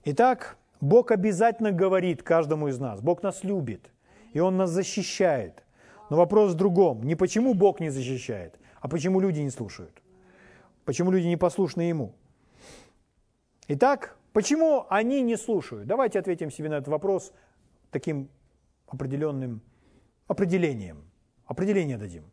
[0.03, 3.01] Итак, Бог обязательно говорит каждому из нас.
[3.01, 3.91] Бог нас любит,
[4.33, 5.63] и Он нас защищает.
[6.09, 7.03] Но вопрос в другом.
[7.03, 10.01] Не почему Бог не защищает, а почему люди не слушают.
[10.85, 12.13] Почему люди не послушны Ему?
[13.67, 15.85] Итак, почему они не слушают?
[15.85, 17.33] Давайте ответим себе на этот вопрос
[17.91, 18.29] таким
[18.87, 19.61] определенным
[20.27, 21.03] определением.
[21.45, 22.23] Определение дадим.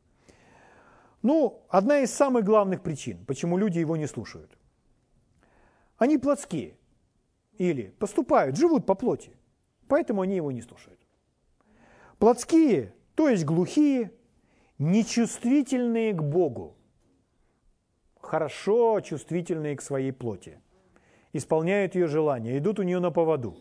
[1.22, 4.56] Ну, одна из самых главных причин, почему люди его не слушают.
[5.98, 6.76] Они плотские
[7.58, 9.32] или поступают, живут по плоти,
[9.88, 11.00] поэтому они его не слушают.
[12.18, 14.12] Плотские, то есть глухие,
[14.78, 16.76] нечувствительные к Богу
[18.20, 20.60] хорошо чувствительные к своей плоти,
[21.36, 23.56] исполняют ее желания, идут у нее на поводу.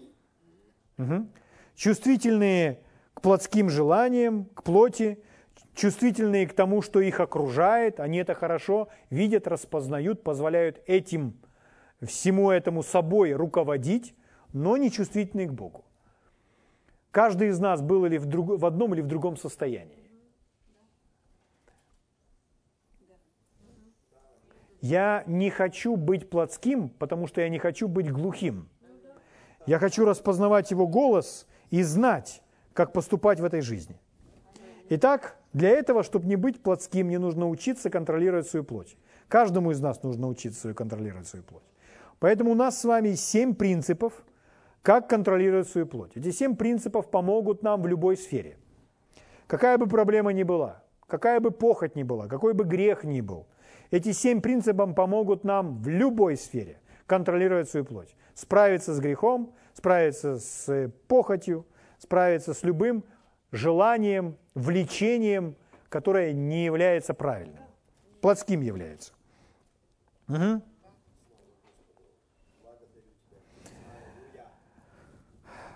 [0.98, 1.28] Угу.
[1.76, 2.80] Чувствительные
[3.14, 5.20] к плотским желаниям, к плоти,
[5.74, 11.34] чувствительные к тому, что их окружает, они это хорошо видят, распознают, позволяют этим,
[12.02, 14.16] всему этому собой руководить,
[14.54, 15.86] но не чувствительные к Богу.
[17.12, 20.05] Каждый из нас был или в, друг, в одном или в другом состоянии.
[24.86, 28.70] Я не хочу быть плотским, потому что я не хочу быть глухим.
[29.66, 32.44] Я хочу распознавать его голос и знать,
[32.74, 34.00] как поступать в этой жизни.
[34.90, 38.96] Итак, для этого, чтобы не быть плотским, мне нужно учиться контролировать свою плоть.
[39.28, 41.64] Каждому из нас нужно учиться контролировать свою плоть.
[42.20, 44.14] Поэтому у нас с вами семь принципов,
[44.84, 46.12] как контролировать свою плоть.
[46.14, 48.60] Эти семь принципов помогут нам в любой сфере.
[49.48, 53.48] Какая бы проблема ни была, какая бы похоть ни была, какой бы грех ни был,
[53.96, 58.14] эти семь принципов помогут нам в любой сфере контролировать свою плоть.
[58.34, 61.66] Справиться с грехом, справиться с похотью,
[61.98, 63.06] справиться с любым
[63.54, 65.56] желанием, влечением,
[65.88, 67.64] которое не является правильным,
[68.20, 69.14] плотским является.
[70.28, 70.62] Угу.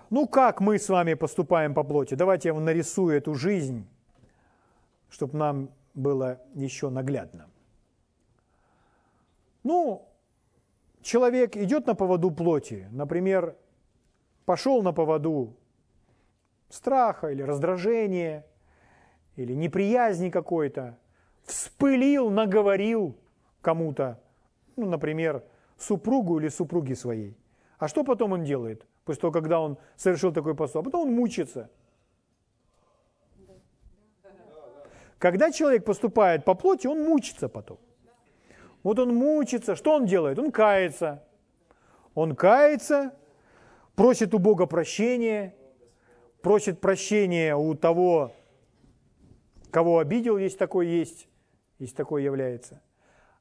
[0.10, 2.16] Ну, как мы с вами поступаем по плоти?
[2.16, 3.88] Давайте я вам нарисую эту жизнь,
[5.10, 7.49] чтобы нам было еще наглядно.
[9.64, 10.08] Ну,
[11.02, 13.56] человек идет на поводу плоти, например,
[14.46, 15.56] пошел на поводу
[16.70, 18.46] страха или раздражения,
[19.36, 20.98] или неприязни какой-то,
[21.44, 23.16] вспылил, наговорил
[23.62, 24.22] кому-то,
[24.76, 25.44] ну, например,
[25.78, 27.38] супругу или супруге своей.
[27.78, 28.86] А что потом он делает?
[29.06, 30.82] После того, когда он совершил такой поступок.
[30.82, 31.70] А потом он мучится.
[35.18, 37.80] Когда человек поступает по плоти, он мучится потом.
[38.84, 39.76] Вот он мучится.
[39.76, 40.40] Что он делает?
[40.40, 41.24] Он кается.
[42.16, 43.14] Он кается,
[43.96, 45.56] просит у Бога прощения,
[46.42, 48.34] просит прощения у того,
[49.72, 51.28] кого обидел, есть такой есть,
[51.78, 52.82] есть такой является.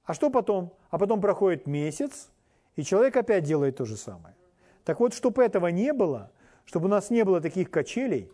[0.04, 0.74] А что потом?
[0.90, 2.30] А потом проходит месяц,
[2.76, 4.36] и человек опять делает то же самое.
[4.84, 6.30] Так вот, чтобы этого не было,
[6.64, 8.30] чтобы у нас не было таких качелей,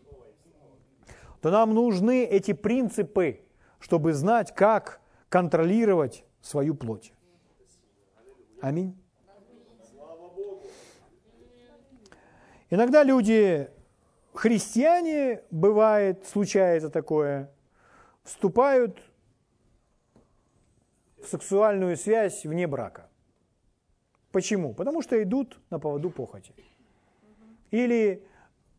[1.41, 3.41] то нам нужны эти принципы,
[3.79, 7.13] чтобы знать, как контролировать свою плоть.
[8.61, 8.97] Аминь.
[12.71, 13.71] Иногда люди,
[14.35, 17.51] христиане, бывает, случается такое,
[18.25, 19.03] вступают
[21.19, 23.09] в сексуальную связь вне брака.
[24.31, 24.75] Почему?
[24.75, 26.53] Потому что идут на поводу похоти.
[27.71, 28.27] Или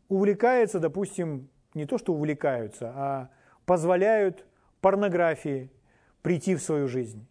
[0.08, 3.30] увлекаются, допустим, не то что увлекаются, а
[3.64, 4.46] позволяют
[4.80, 5.70] порнографии
[6.22, 7.26] прийти в свою жизнь,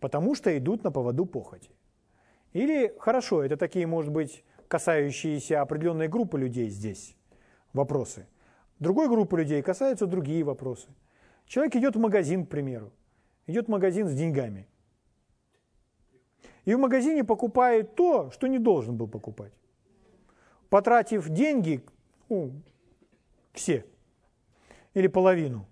[0.00, 1.70] потому что идут на поводу похоти.
[2.52, 7.16] Или, хорошо, это такие, может быть, касающиеся определенной группы людей здесь
[7.72, 8.26] вопросы.
[8.78, 10.88] Другой группы людей касаются другие вопросы.
[11.46, 12.92] Человек идет в магазин, к примеру,
[13.46, 14.68] идет в магазин с деньгами–
[16.68, 19.54] и в магазине покупает то, что не должен был покупать.
[20.68, 21.82] Потратив деньги,
[22.28, 22.52] ну,
[23.54, 23.86] все,
[24.92, 25.66] или половину,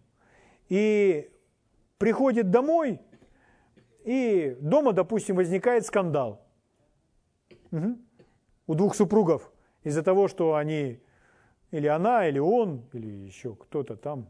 [0.70, 1.30] и
[1.98, 2.98] приходит домой,
[4.06, 6.46] и дома, допустим, возникает скандал
[7.72, 7.98] угу.
[8.68, 11.00] у двух супругов из-за того, что они,
[11.72, 14.28] или она, или он, или еще кто-то там,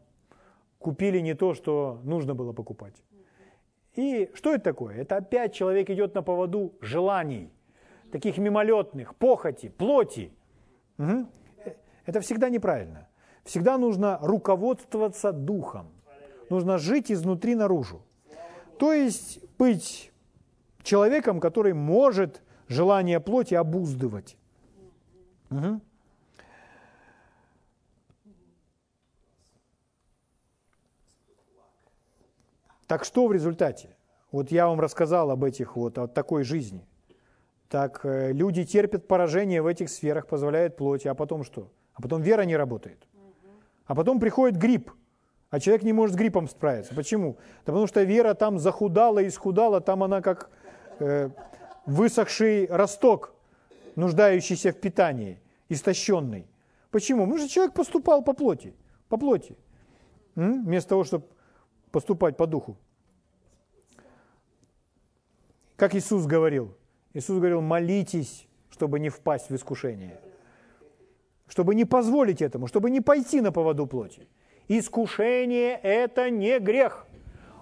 [0.79, 3.03] купили не то, что нужно было покупать.
[3.93, 4.95] И что это такое?
[4.95, 7.51] Это опять человек идет на поводу желаний,
[8.11, 10.33] таких мимолетных, похоти, плоти.
[10.97, 11.27] Угу.
[12.07, 13.07] Это всегда неправильно.
[13.43, 15.91] Всегда нужно руководствоваться духом.
[16.49, 18.01] Нужно жить изнутри наружу.
[18.79, 20.11] То есть быть
[20.83, 24.37] человеком, который может желание плоти обуздывать.
[25.49, 25.81] Угу.
[32.87, 33.95] Так что в результате?
[34.31, 36.87] Вот я вам рассказал об этих вот, о такой жизни.
[37.69, 41.69] Так э, люди терпят поражение в этих сферах, позволяют плоти, а потом что?
[41.93, 43.07] А потом вера не работает.
[43.85, 44.91] А потом приходит грипп,
[45.49, 46.93] а человек не может с гриппом справиться.
[46.93, 47.37] Почему?
[47.65, 50.49] Да потому что вера там захудала и исхудала, там она как
[50.99, 51.29] э,
[51.85, 53.33] высохший росток,
[53.95, 56.47] нуждающийся в питании, истощенный.
[56.91, 57.23] Почему?
[57.23, 58.73] Потому что человек поступал по плоти,
[59.09, 59.57] по плоти,
[60.35, 60.65] М?
[60.65, 61.25] вместо того, чтобы
[61.91, 62.77] поступать по духу.
[65.75, 66.75] Как Иисус говорил?
[67.13, 70.19] Иисус говорил, молитесь, чтобы не впасть в искушение.
[71.47, 74.27] Чтобы не позволить этому, чтобы не пойти на поводу плоти.
[74.67, 77.05] Искушение– это не грех.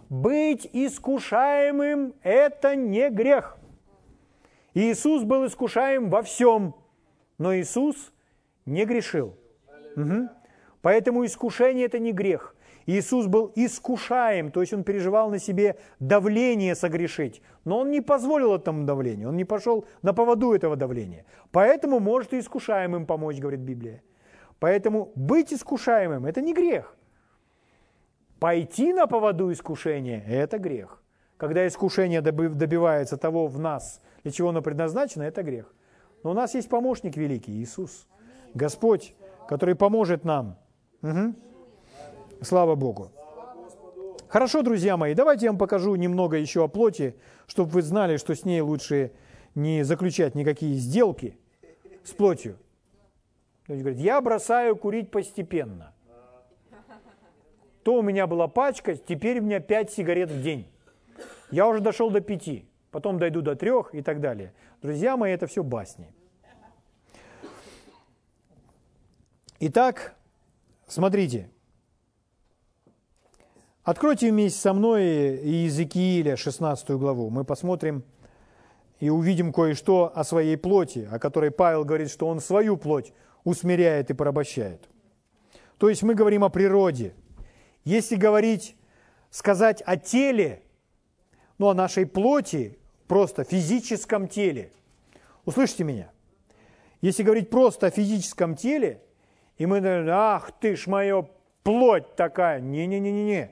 [0.10, 3.58] Быть искушаемым– это не грех.
[4.74, 6.76] Иисус был искушаем во всем,
[7.38, 8.12] но Иисус
[8.66, 9.36] не грешил.
[9.96, 10.30] Угу.
[10.82, 12.56] Поэтому искушение– это не грех.
[12.88, 18.54] Иисус был искушаем, то есть он переживал на себе давление согрешить, но он не позволил
[18.54, 21.26] этому давлению, он не пошел на поводу этого давления.
[21.52, 24.04] Поэтому может и искушаемым помочь, говорит Библия.
[24.60, 26.95] Поэтому быть искушаемым– это не грех.
[28.46, 31.02] Пойти на поводу искушения– это грех.
[31.38, 35.74] Когда искушение добивается того в нас, для чего оно предназначено, это грех.
[36.22, 38.08] Но у нас есть помощник великий, Иисус,
[38.54, 39.16] Господь,
[39.50, 40.60] который поможет нам.
[41.02, 41.34] Угу.
[42.44, 43.10] Слава Богу.
[44.28, 47.16] Хорошо, друзья мои, давайте я вам покажу немного еще о плоти,
[47.48, 49.12] чтобы вы знали, что с ней лучше
[49.56, 51.36] не заключать никакие сделки
[52.04, 52.58] с плотью.
[53.68, 55.95] Люди говорят, я бросаю курить постепенно.
[57.86, 60.68] То у меня была пачка, теперь у меня 5 сигарет в день.
[61.52, 64.54] Я уже дошел до 5, потом дойду до 3 и так далее.
[64.82, 66.12] Друзья мои, это все басни.
[69.60, 70.16] Итак,
[70.88, 71.52] смотрите.
[73.84, 75.04] Откройте вместе со мной
[75.44, 77.30] Иезекииля, 16 главу.
[77.30, 78.04] Мы посмотрим
[79.00, 84.10] и увидим кое-что о своей плоти, о которой Павел говорит, что он свою плоть усмиряет
[84.10, 84.90] и порабощает.
[85.78, 87.14] То есть мы говорим о природе.
[87.86, 88.76] Если говорить,
[89.30, 90.64] сказать о теле,
[91.60, 94.72] ну, о нашей плоти, просто физическом теле,
[95.46, 96.12] услышите меня,
[97.02, 99.02] если говорить просто о физическом теле,
[99.60, 101.28] и мы ах ты ж моя
[101.62, 103.52] плоть такая, не-не-не-не-не,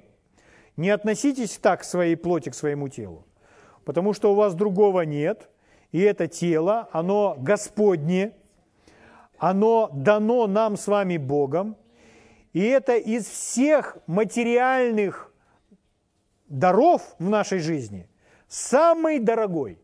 [0.78, 3.28] не относитесь так к своей плоти, к своему телу,
[3.86, 5.48] потому что у вас другого нет,
[5.92, 8.34] и это тело, оно Господне,
[9.38, 11.78] оно дано нам с вами Богом,
[12.54, 15.34] и это из всех материальных
[16.48, 18.08] даров в нашей жизни
[18.48, 19.80] самый дорогой.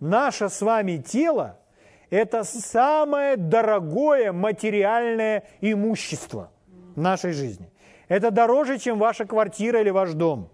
[0.00, 1.58] Наше с вами тело–
[2.10, 6.50] это самое дорогое материальное имущество
[6.96, 7.70] нашей жизни.
[8.08, 10.50] Это дороже, чем ваша квартира или ваш дом.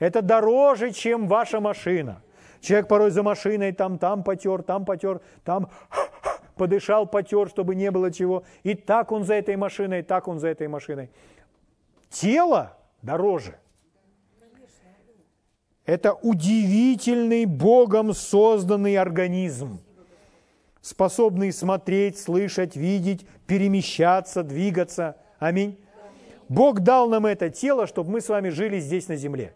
[0.00, 2.22] Это дороже, чем ваша машина.
[2.60, 5.70] Человек порой за машиной там, там потер, там потер, там
[6.60, 8.44] подышал, потер, чтобы не было чего.
[8.64, 11.08] И так он за этой машиной, и так он за этой машиной.
[12.10, 13.58] Тело дороже.
[15.86, 19.80] Это удивительный Богом созданный организм,
[20.82, 25.16] способный смотреть, слышать, видеть, перемещаться, двигаться.
[25.38, 25.78] Аминь.
[26.50, 29.54] Бог дал нам это тело, чтобы мы с вами жили здесь на земле.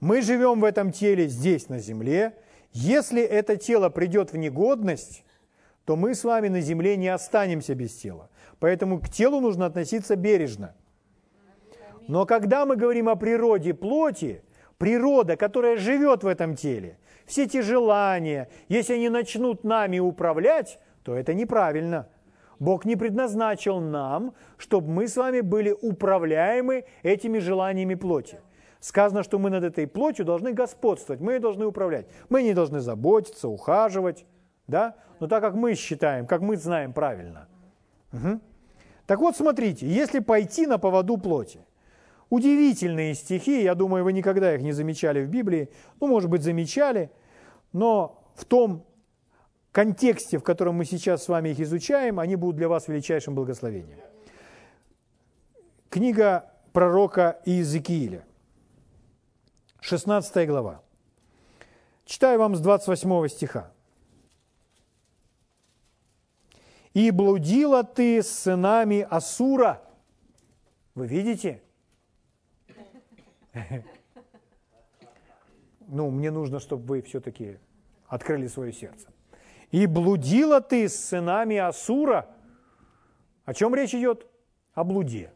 [0.00, 2.34] Мы живем в этом теле здесь на земле.
[2.72, 5.22] Если это тело придет в негодность,
[5.84, 8.30] то мы с вами на земле не останемся без тела.
[8.58, 10.74] Поэтому к телу нужно относиться бережно.
[12.06, 14.42] Но когда мы говорим о природе плоти,
[14.78, 21.14] природа, которая живет в этом теле, все эти желания, если они начнут нами управлять, то
[21.14, 22.08] это неправильно–
[22.58, 28.40] Бог не предназначил нам, чтобы мы с вами были управляемы этими желаниями плоти.
[28.80, 32.06] Сказано, что мы над этой плотью должны господствовать, мы ее должны управлять.
[32.28, 34.26] Мы не должны заботиться, ухаживать,
[34.66, 34.94] да?
[35.20, 37.48] Но так как мы считаем, как мы знаем правильно.
[38.12, 38.40] Угу.
[39.06, 41.60] Так вот, смотрите, если пойти на поводу плоти,
[42.30, 47.10] удивительные стихи, я думаю, вы никогда их не замечали в Библии, ну, может быть, замечали,
[47.72, 48.84] но в том
[49.72, 53.98] контексте, в котором мы сейчас с вами их изучаем, они будут для вас величайшим благословением.
[55.90, 58.24] Книга пророка Иезекииля,
[59.80, 60.82] 16 глава.
[62.04, 63.73] Читаю вам с 28 стиха.
[66.94, 69.82] «И блудила ты с сынами Асура».
[70.94, 71.60] Вы видите?
[75.86, 77.58] Ну, мне нужно, чтобы вы все-таки
[78.06, 79.08] открыли свое сердце.
[79.70, 82.30] И блудила ты с сынами Асура.
[83.44, 84.26] О чем речь идет?
[84.72, 85.32] О блуде.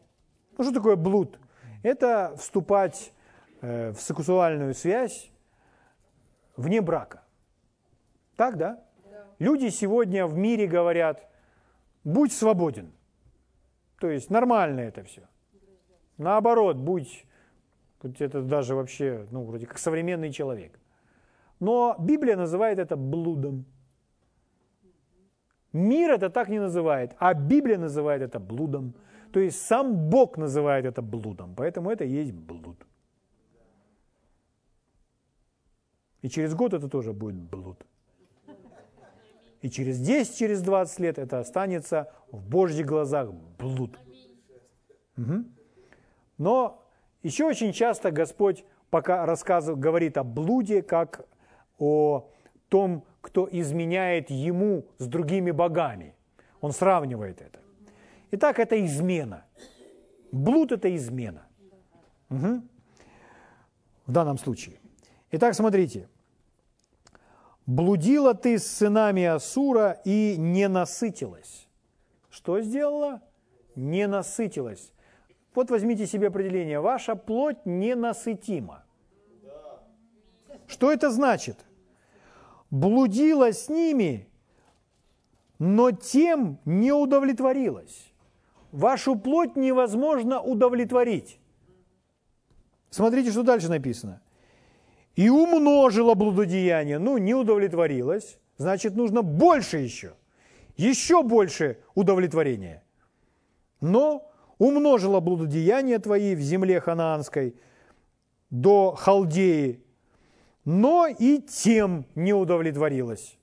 [0.57, 1.39] Ну что такое блуд?
[1.83, 3.13] Это вступать
[3.61, 5.29] э, в сексуальную связь
[6.57, 7.23] вне брака.
[8.35, 8.83] Так, да?
[9.11, 9.25] да?
[9.39, 11.28] Люди сегодня в мире говорят,
[12.13, 12.91] будь свободен.
[13.99, 15.21] То есть нормально это все.
[16.17, 17.25] Наоборот, будь,
[18.19, 20.79] это даже вообще, ну, вроде как современный человек.
[21.59, 23.65] Но Библия называет это блудом.
[25.73, 28.93] Мир это так не называет, а Библия называет это блудом.
[29.31, 32.85] То есть сам Бог называет это блудом, поэтому это и есть блуд.
[36.23, 37.85] И через год это тоже будет блуд.
[39.61, 43.99] И через 10, через 20 лет это останется в Божьих глазах блуд.
[45.17, 45.43] Угу.
[46.37, 46.85] Но
[47.23, 51.25] еще очень часто Господь пока рассказывает, говорит о блуде, как
[51.77, 52.29] о
[52.69, 56.15] том, кто изменяет ему с другими богами.
[56.61, 57.59] Он сравнивает это.
[58.31, 59.45] Итак, это измена.
[60.31, 61.47] Блуд– это измена.
[62.29, 62.61] Угу.
[64.05, 64.79] В данном случае.
[65.31, 66.07] Итак, смотрите.
[67.69, 71.67] «Блудила ты с сынами Асура и не насытилась».
[72.31, 73.21] Что сделала?
[73.75, 74.91] Не насытилась.
[75.53, 76.79] Вот возьмите себе определение.
[76.79, 78.85] Ваша плоть ненасытима.
[80.65, 81.63] Что это значит?
[82.71, 84.27] блудила с ними,
[85.59, 88.11] но тем не удовлетворилась.
[88.71, 91.39] Вашу плоть невозможно удовлетворить.
[92.89, 94.21] Смотрите, что дальше написано.
[95.19, 96.97] И умножила блудодеяние.
[96.97, 100.13] Ну, не удовлетворилась, значит, нужно больше еще.
[100.77, 102.83] Еще больше удовлетворения.
[103.81, 107.57] Но умножила блудодеяние твои в земле ханаанской
[108.49, 109.83] до Халдеи,
[110.63, 113.37] но и тем не удовлетворилась.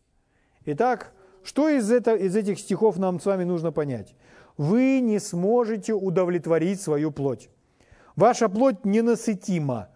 [0.65, 1.13] Итак,
[1.43, 4.17] Что из, это, из этих стихов нам с вами нужно понять?
[4.57, 7.51] Вы не сможете удовлетворить свою плоть.
[8.17, 9.91] Ваша плоть ненасытима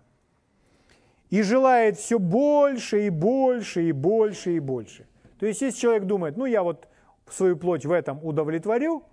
[1.31, 5.07] и желает все больше и больше и больше и больше.
[5.39, 6.89] То есть, если человек думает, ну я вот
[7.31, 9.05] свою плоть в этом удовлетворю,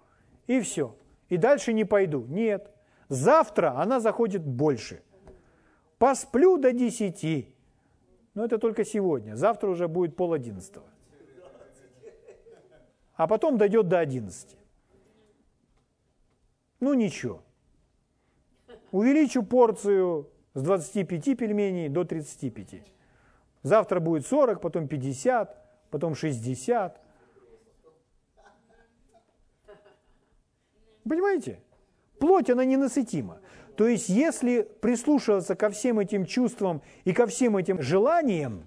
[0.47, 0.95] и все,
[1.29, 2.25] и дальше не пойду.
[2.27, 2.71] Нет,
[3.07, 5.01] завтра она заходит больше.
[5.99, 7.53] Посплю до десяти.
[8.33, 9.35] Но это только сегодня.
[9.35, 10.85] Завтра уже будет пол одиннадцатого.
[13.15, 14.57] А потом дойдет до одиннадцати.
[16.79, 17.41] Ну ничего.
[18.91, 22.81] Увеличу порцию с 25 пельменей до 35.
[23.61, 25.55] Завтра будет 40, потом 50,
[25.91, 26.99] потом 60.
[31.07, 31.61] Понимаете?
[32.17, 33.39] Плоть, она ненасытима.
[33.75, 38.63] То есть, если прислушиваться ко всем этим чувствам и ко всем этим желаниям,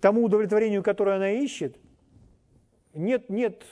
[0.00, 1.78] тому удовлетворению, которое она ищет,
[2.92, 3.62] нет, нет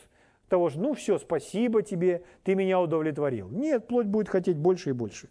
[0.48, 3.48] того, что ну все, спасибо тебе, ты меня удовлетворил.
[3.48, 5.28] Нет, плоть будет хотеть больше и больше.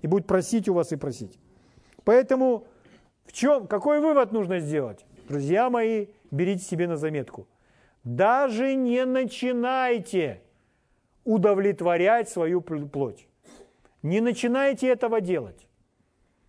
[0.00, 1.38] И будет просить у вас и просить.
[2.04, 2.66] Поэтому
[3.24, 5.06] в чем, какой вывод нужно сделать?
[5.28, 7.46] Друзья мои, берите себе на заметку.
[8.04, 10.42] Даже не начинайте
[11.24, 13.28] удовлетворять свою плоть.
[14.02, 15.68] Не начинайте этого делать.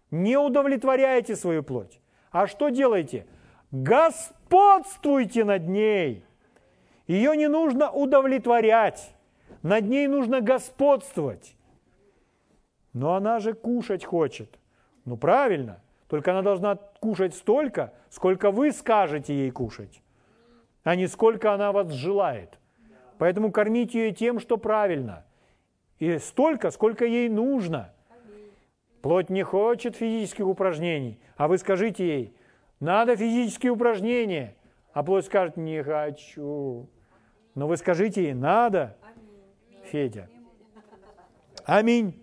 [0.10, 2.02] Не удовлетворяйте свою плоть.
[2.32, 3.28] А что делайте?
[3.72, 6.26] Господствуйте над ней.
[7.08, 9.14] Ее не нужно удовлетворять.
[9.62, 11.56] Над ней нужно господствовать.
[12.94, 14.60] Но она же кушать хочет.
[15.06, 20.02] Ну правильно, только она должна кушать столько, сколько вы скажете ей кушать,
[20.84, 22.58] а не сколько она вас желает.
[23.18, 25.26] Поэтому кормите ее тем, что правильно.
[26.00, 27.94] И столько, сколько ей нужно.
[29.02, 32.36] Плоть не хочет физических упражнений, а вы скажите ей,
[32.80, 34.56] надо физические упражнения.
[34.94, 36.88] А плоть скажет, не хочу.
[37.56, 38.96] Но вы скажите ей, надо,
[39.86, 40.30] Федя.
[41.66, 42.22] Аминь.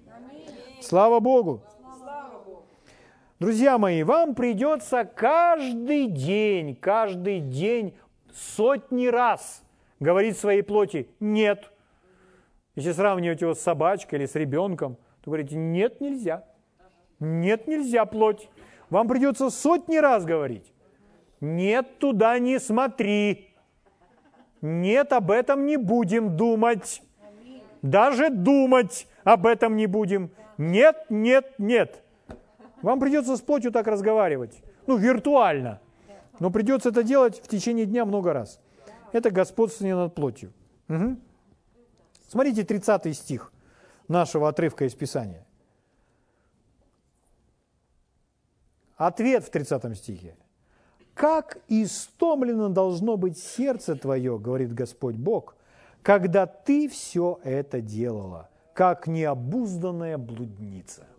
[0.80, 1.62] Слава Богу.
[3.40, 7.94] Друзья мои, вам придется каждый день, каждый день
[8.34, 9.62] сотни раз
[9.98, 11.72] говорить своей плоти «нет».
[12.74, 16.44] Если сравнивать его с собачкой или с ребенком, то говорите «нет, нельзя».
[17.18, 18.50] «Нет, нельзя, плоть».
[18.90, 20.70] Вам придется сотни раз говорить
[21.40, 23.54] «нет, туда не смотри».
[24.60, 27.02] «Нет, об этом не будем думать».
[27.80, 30.30] Даже думать об этом не будем.
[30.58, 32.04] Нет, нет, нет.
[32.82, 34.62] Вам придется с плотью так разговаривать.
[34.86, 35.80] Ну, виртуально.
[36.38, 38.60] Но придется это делать в течение дня много раз.
[39.12, 40.52] Это господствование над плотью.
[40.88, 41.16] Угу.
[42.28, 43.52] Смотрите 30 стих
[44.08, 45.46] нашего отрывка из Писания.
[48.96, 50.36] Ответ в 30 стихе.
[51.14, 55.56] «Как истомлено должно быть сердце твое, говорит Господь Бог,
[56.02, 61.09] когда ты все это делала, как необузданная блудница»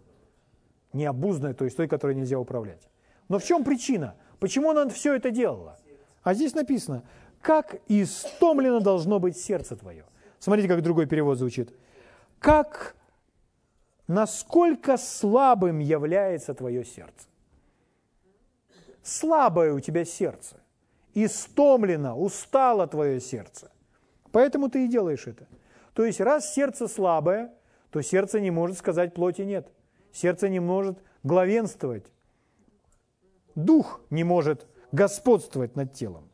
[0.94, 2.88] необузданной, то есть той, которой нельзя управлять.
[3.30, 4.16] Но в чем причина?
[4.40, 5.78] Почему она все это делала?
[6.24, 7.04] А здесь написано,
[7.42, 10.06] как истомлено должно быть сердце твое.
[10.40, 11.74] Смотрите, как другой перевод звучит.
[12.40, 12.96] Как,
[14.08, 17.28] насколько слабым является твое сердце.
[19.04, 20.58] Слабое у тебя сердце.
[21.14, 23.72] Истомлено, устало твое сердце.
[24.32, 25.48] Поэтому ты и делаешь это.
[25.94, 27.54] То есть, раз сердце слабое,
[27.90, 29.68] то сердце не может сказать плоти нет–
[30.12, 32.06] Сердце не может главенствовать.
[33.56, 36.30] Дух не может господствовать над телом.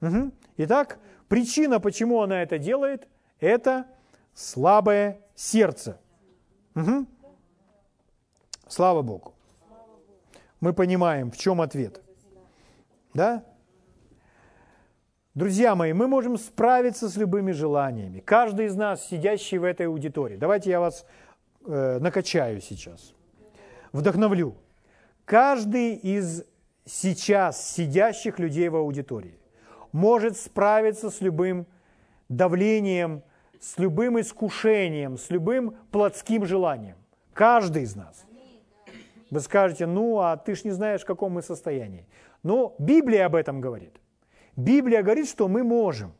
[0.00, 0.30] Угу.
[0.58, 0.98] Итак,
[1.28, 3.08] причина, почему она это делает,
[3.40, 3.86] это
[4.34, 6.00] слабое сердце.
[6.74, 7.06] Угу.
[8.68, 9.34] Слава Богу.
[10.60, 12.02] Мы понимаем, в чем ответ.
[13.12, 13.44] Да?
[15.34, 18.20] Друзья мои, мы можем справиться с любыми желаниями.
[18.20, 20.36] Каждый из нас, сидящий в этой аудитории.
[20.36, 21.04] Давайте я вас
[21.64, 23.14] э, накачаю сейчас,
[23.92, 24.56] вдохновлю.
[25.24, 26.44] Каждый из
[26.84, 29.38] сейчас сидящих людей в аудитории
[29.92, 31.66] может справиться с любым
[32.28, 33.22] давлением,
[33.60, 36.96] с любым искушением, с любым плотским желанием.
[37.32, 38.24] Каждый из нас.
[39.30, 42.06] Вы скажете, ну, а ты ж не знаешь, в каком мы состоянии.
[42.42, 43.96] Но Библия об этом говорит.
[44.54, 46.12] Библия говорит, что мы можем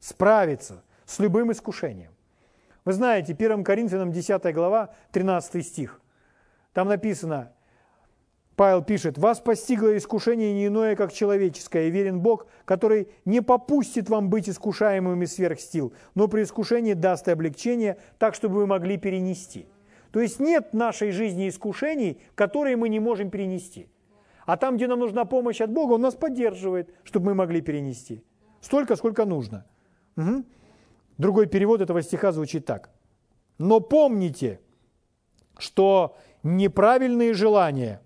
[0.00, 2.15] справиться с любым искушением.
[2.86, 6.00] Вы знаете, 1 Коринфянам 10 глава, 13 стих.
[6.72, 7.52] Там написано,
[8.54, 14.08] Павел пишет, «Вас постигло искушение не иное, как человеческое, и верен Бог, который не попустит
[14.08, 18.96] вам быть искушаемыми сверх сил, но при искушении даст и облегчение, так, чтобы вы могли
[18.96, 19.66] перенести».
[20.12, 23.88] То есть нет нашей жизни искушений, которые мы не можем перенести.
[24.46, 28.22] А там, где нам нужна помощь от Бога, Он нас поддерживает, чтобы мы могли перенести.
[28.60, 29.66] Столько, сколько нужно.
[30.16, 30.44] Угу.
[31.18, 32.90] Другой перевод этого стиха звучит так.
[33.58, 34.60] Но помните,
[35.58, 38.02] что неправильные желания,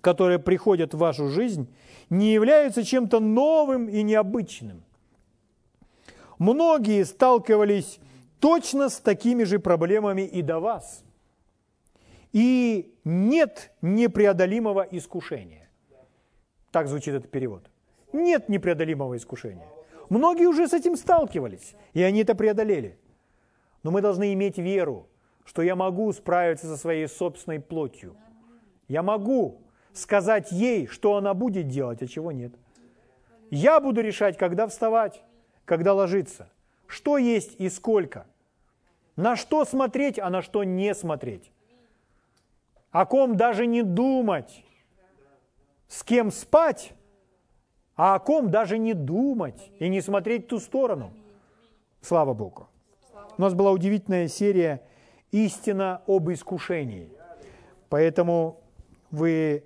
[0.00, 1.68] которые приходят в вашу жизнь,
[2.08, 4.82] не являются чем-то новым и необычным.
[6.38, 7.98] Многие сталкивались
[8.40, 11.04] точно с такими же проблемами и до вас.
[12.32, 15.68] И нет непреодолимого искушения.
[16.70, 17.70] Так звучит этот перевод.
[18.12, 19.66] Нет непреодолимого искушения.
[20.08, 22.98] Многие уже с этим сталкивались, и они это преодолели.
[23.82, 25.08] Но мы должны иметь веру,
[25.44, 28.16] что я могу справиться со своей собственной плотью.
[28.86, 32.52] Я могу сказать ей, что она будет делать, а чего нет.
[33.50, 35.22] Я буду решать, когда вставать,
[35.64, 36.50] когда ложиться,
[36.86, 38.26] что есть и сколько,
[39.16, 41.50] на что смотреть, а на что не смотреть,
[42.90, 44.64] о ком даже не думать,
[45.88, 46.92] с кем спать,
[47.98, 51.10] а о ком даже не думать и не смотреть в ту сторону.
[52.00, 52.68] Слава Богу.
[53.36, 54.82] У нас была удивительная серия
[55.32, 57.10] «Истина об искушении».
[57.88, 58.60] Поэтому
[59.10, 59.64] вы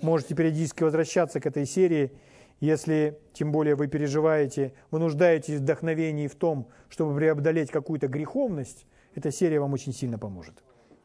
[0.00, 2.12] можете периодически возвращаться к этой серии,
[2.60, 8.86] если тем более вы переживаете, вы нуждаетесь в вдохновении в том, чтобы преодолеть какую-то греховность,
[9.16, 10.62] эта серия вам очень сильно поможет.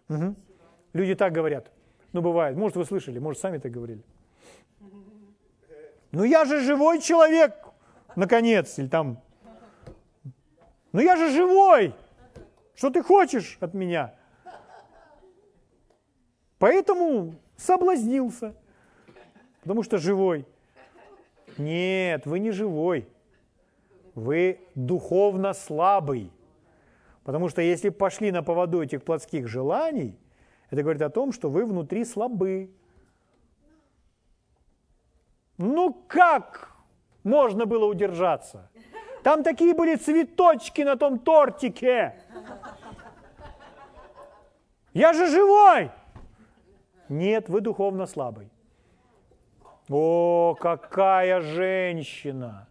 [0.09, 0.35] Угу.
[0.93, 1.71] Люди так говорят.
[2.13, 2.55] Ну, бывает.
[2.55, 4.03] Может, вы слышали, может, сами так говорили.
[6.11, 7.55] Ну я же живой человек,
[8.15, 9.21] наконец, или там.
[10.91, 11.93] Ну я же живой.
[12.75, 14.15] Что ты хочешь от меня?
[16.57, 18.55] Поэтому соблазнился,
[19.61, 20.45] потому что живой.
[21.57, 23.07] Нет, вы не живой.
[24.15, 26.31] Вы духовно слабый.
[27.23, 30.17] Потому что если пошли на поводу этих плотских желаний,
[30.69, 32.71] это говорит о том, что вы внутри слабы.
[35.59, 36.69] Ну как
[37.25, 38.69] можно было удержаться?
[39.23, 42.15] Там такие были цветочки на том тортике.
[44.93, 45.91] Я же живой!
[47.09, 48.49] Нет, вы духовно слабый.
[49.89, 52.69] О, какая женщина!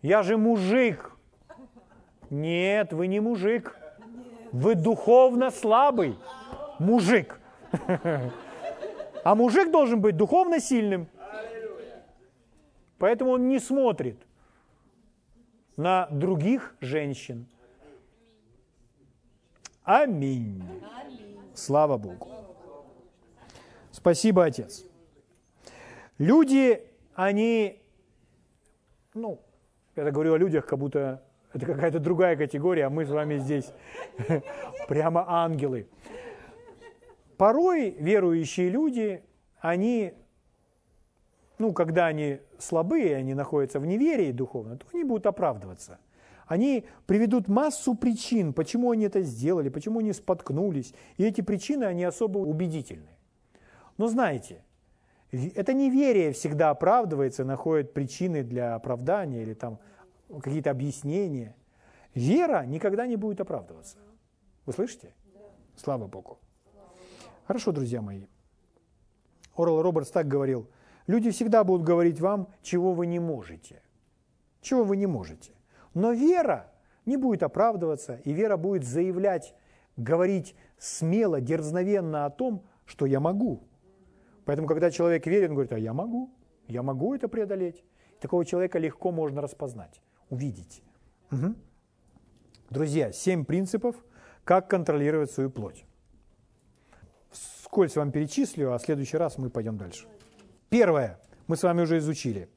[0.00, 1.16] Я же мужик.
[2.30, 3.76] Нет, вы не мужик.
[4.52, 6.16] Вы духовно слабый
[6.78, 7.40] мужик.
[9.24, 11.08] А мужик должен быть духовно сильным.
[12.98, 14.26] Поэтому он не смотрит
[15.76, 17.46] на других женщин.
[19.84, 20.62] Аминь.
[21.54, 22.28] Слава Богу.
[23.92, 24.84] Спасибо, Отец.
[26.18, 26.82] Люди,
[27.14, 27.80] они,
[29.14, 29.40] ну,
[29.96, 31.22] я говорю о людях, как будто
[31.52, 33.72] это какая-то другая категория, а мы с вами здесь
[34.88, 35.88] прямо ангелы.
[37.36, 39.22] Порой верующие люди,
[39.60, 40.14] они
[41.58, 45.98] ну, когда они слабые, они находятся в неверии духовно, то они будут оправдываться.
[46.46, 50.94] Они приведут массу причин, почему они это сделали, почему они споткнулись.
[51.16, 53.10] И эти причины, они особо убедительны.
[53.98, 54.62] Но знаете,
[55.30, 59.78] это неверие всегда оправдывается, находит причины для оправдания или там
[60.42, 61.54] какие-то объяснения.
[62.14, 63.98] Вера никогда не будет оправдываться.
[64.64, 65.12] Вы слышите?
[65.76, 66.38] Слава Богу.
[67.46, 68.26] Хорошо, друзья мои.
[69.54, 70.68] Орл Робертс так говорил–
[71.08, 73.82] Люди всегда будут говорить вам, чего вы не можете.
[74.60, 75.52] Чего вы не можете.
[75.94, 76.70] Но вера
[77.06, 79.54] не будет оправдываться, и вера будет заявлять,
[79.96, 83.62] говорить смело, дерзновенно о том, что я могу.
[84.44, 86.30] Поэтому, когда человек верит, он говорит, а я могу,
[86.66, 87.82] я могу это преодолеть.
[88.20, 90.82] Такого человека легко можно распознать, увидеть.
[91.32, 91.54] Угу.
[92.68, 93.96] Друзья, семь принципов,
[94.44, 95.86] как контролировать свою плоть.
[97.32, 100.06] Скользь вам перечислю, а в следующий раз мы пойдем дальше.
[100.70, 102.48] Первое, мы с вами уже изучили.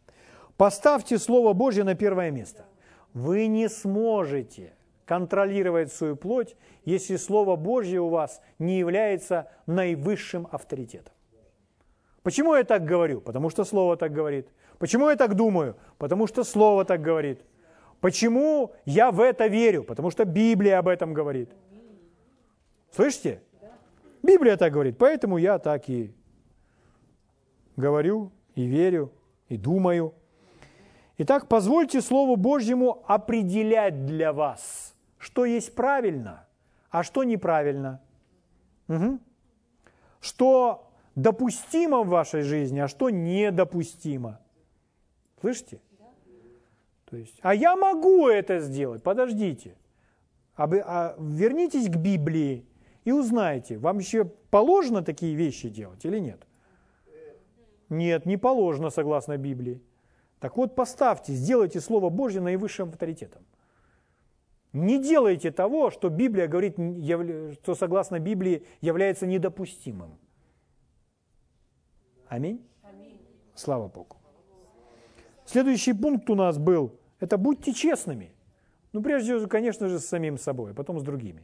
[0.57, 2.65] Поставьте Слово Божье на первое место.
[3.13, 4.73] Вы не сможете
[5.05, 6.55] контролировать свою плоть,
[6.85, 11.13] если Слово Божье у вас не является наивысшим авторитетом.
[12.23, 13.21] Почему я так говорю?
[13.21, 14.47] Потому что Слово так говорит.
[14.77, 15.75] Почему я так думаю?
[15.97, 17.41] Потому что Слово так говорит.
[17.99, 19.83] Почему я в это верю?
[19.83, 21.49] Потому что Библия об этом говорит.
[22.91, 23.41] Слышите?
[24.23, 26.13] Библия так говорит, поэтому я так и
[27.75, 29.11] говорю и верю
[29.49, 30.13] и думаю.
[31.17, 36.47] Итак, позвольте Слову Божьему определять для вас, что есть правильно,
[36.89, 38.01] а что неправильно.
[38.87, 39.19] Угу.
[40.19, 44.39] Что допустимо в вашей жизни, а что недопустимо.
[45.39, 45.81] Слышите?
[47.05, 49.03] То есть, а я могу это сделать.
[49.03, 49.75] Подождите.
[50.55, 52.65] А, а, вернитесь к Библии
[53.03, 56.47] и узнайте, вам еще положено такие вещи делать или нет.
[57.91, 59.81] Нет, не положено согласно Библии.
[60.39, 63.43] Так вот, поставьте, сделайте Слово Божье наивысшим авторитетом.
[64.71, 66.77] Не делайте того, что Библия говорит,
[67.61, 70.17] что согласно Библии является недопустимым.
[72.29, 72.65] Аминь.
[72.81, 73.19] Аминь.
[73.55, 74.15] Слава Богу.
[75.45, 78.31] Следующий пункт у нас был, это будьте честными.
[78.93, 81.43] Ну, прежде всего, конечно же, с самим собой, а потом с другими.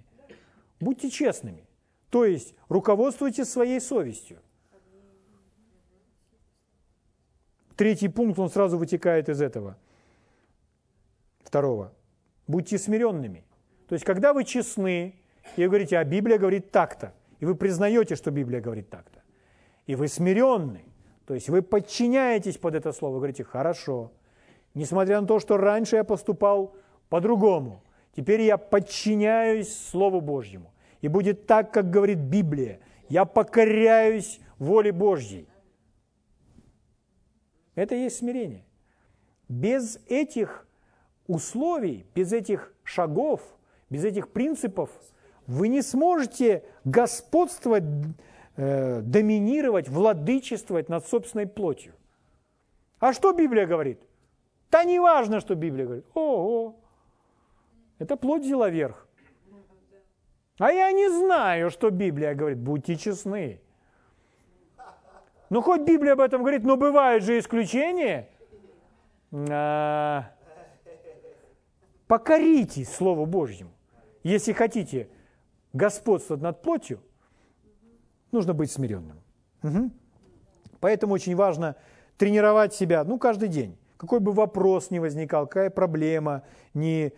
[0.80, 1.68] Будьте честными.
[2.10, 4.40] То есть руководствуйтесь своей совестью.
[7.78, 9.78] Третий пункт, он сразу вытекает из этого.
[11.44, 11.94] Второго.
[12.48, 13.46] Будьте смиренными.
[13.88, 15.16] То есть, когда вы честны,
[15.56, 19.22] и вы говорите, а Библия говорит так-то, и вы признаете, что Библия говорит так-то,
[19.86, 20.82] и вы смиренны,
[21.26, 24.12] то есть вы подчиняетесь под это слово, говорите, хорошо,
[24.74, 26.76] несмотря на то, что раньше я поступал
[27.10, 27.84] по-другому,
[28.16, 35.48] теперь я подчиняюсь Слову Божьему, и будет так, как говорит Библия, я покоряюсь воле Божьей.
[37.78, 38.66] Это и есть смирение.
[39.48, 40.68] Без этих
[41.28, 43.42] условий, без этих шагов,
[43.92, 44.90] без этих принципов
[45.46, 47.84] вы не сможете господствовать,
[48.56, 51.94] э, доминировать, владычествовать над собственной плотью.
[53.00, 54.02] А что Библия говорит?
[54.72, 56.06] Да не важно, что Библия говорит.
[56.16, 56.80] Ого,
[58.00, 59.08] это плоть взяла верх.
[60.58, 62.58] А я не знаю, что Библия говорит.
[62.58, 63.62] Будьте честны.
[65.50, 68.30] Ну, хоть Библия об этом говорит, но бывают же исключения.
[69.32, 70.32] А,
[72.08, 73.72] покоритесь Слову Божьему.
[74.24, 75.10] Если хотите
[75.74, 77.00] господствовать над плотью,
[78.32, 79.22] нужно быть смиренным.
[79.64, 79.92] Угу.
[80.80, 81.76] Поэтому очень важно
[82.18, 83.78] тренировать себя, ну, каждый день.
[83.98, 86.44] Какой бы вопрос ни возникал, какая проблема
[86.74, 87.14] не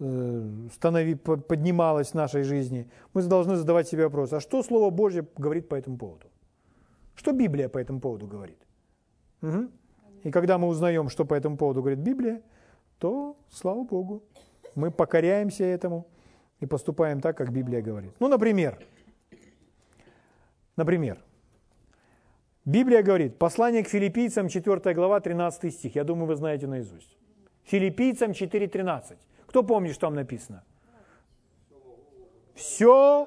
[0.00, 5.26] э, станови, поднималась в нашей жизни, мы должны задавать себе вопрос, а что Слово Божье
[5.36, 6.26] говорит по этому поводу?
[7.14, 8.58] Что Библия по этому поводу говорит?
[9.42, 9.68] Угу.
[10.24, 12.42] И когда мы узнаем, что по этому поводу говорит Библия,
[12.98, 14.22] то, слава Богу,
[14.74, 16.06] мы покоряемся этому
[16.60, 18.12] и поступаем так, как Библия говорит.
[18.20, 18.78] Ну, например,
[20.76, 21.18] например,
[22.64, 25.94] Библия говорит, послание к филиппийцам, 4 глава, 13 стих.
[25.94, 27.18] Я думаю, вы знаете наизусть.
[27.64, 29.16] Филиппийцам 4.13.
[29.46, 30.64] Кто помнит, что там написано?
[32.54, 33.26] Все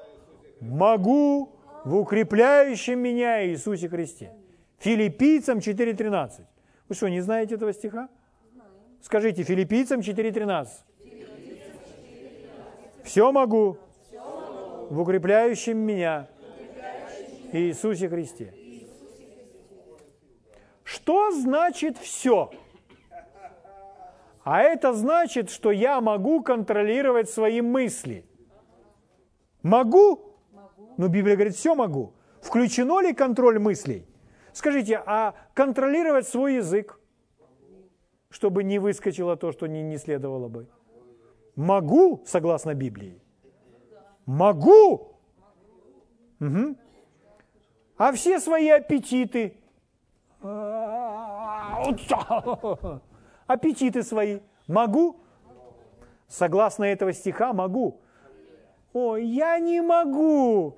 [0.60, 1.57] могу
[1.88, 4.30] в укрепляющем меня Иисусе Христе.
[4.78, 6.44] Филиппийцам 4.13.
[6.86, 8.10] Вы что, не знаете этого стиха?
[9.00, 10.68] Скажите, филиппийцам 4.13.
[13.04, 13.78] Все могу
[14.90, 16.28] в укрепляющем меня
[17.52, 18.52] Иисусе Христе.
[20.84, 22.50] Что значит все?
[24.44, 28.26] А это значит, что я могу контролировать свои мысли.
[29.62, 30.27] Могу?
[30.98, 32.12] Но Библия говорит, все могу.
[32.42, 34.06] Включено ли контроль мыслей?
[34.52, 36.98] Скажите, а контролировать свой язык,
[38.30, 40.68] чтобы не выскочило то, что не, не следовало бы?
[41.54, 43.22] Могу, согласно Библии.
[44.26, 45.14] Могу.
[46.40, 46.76] Угу.
[47.96, 49.56] А все свои аппетиты,
[53.46, 55.20] аппетиты свои, могу?
[56.26, 58.00] Согласно этого стиха, могу.
[58.92, 60.76] О, я не могу.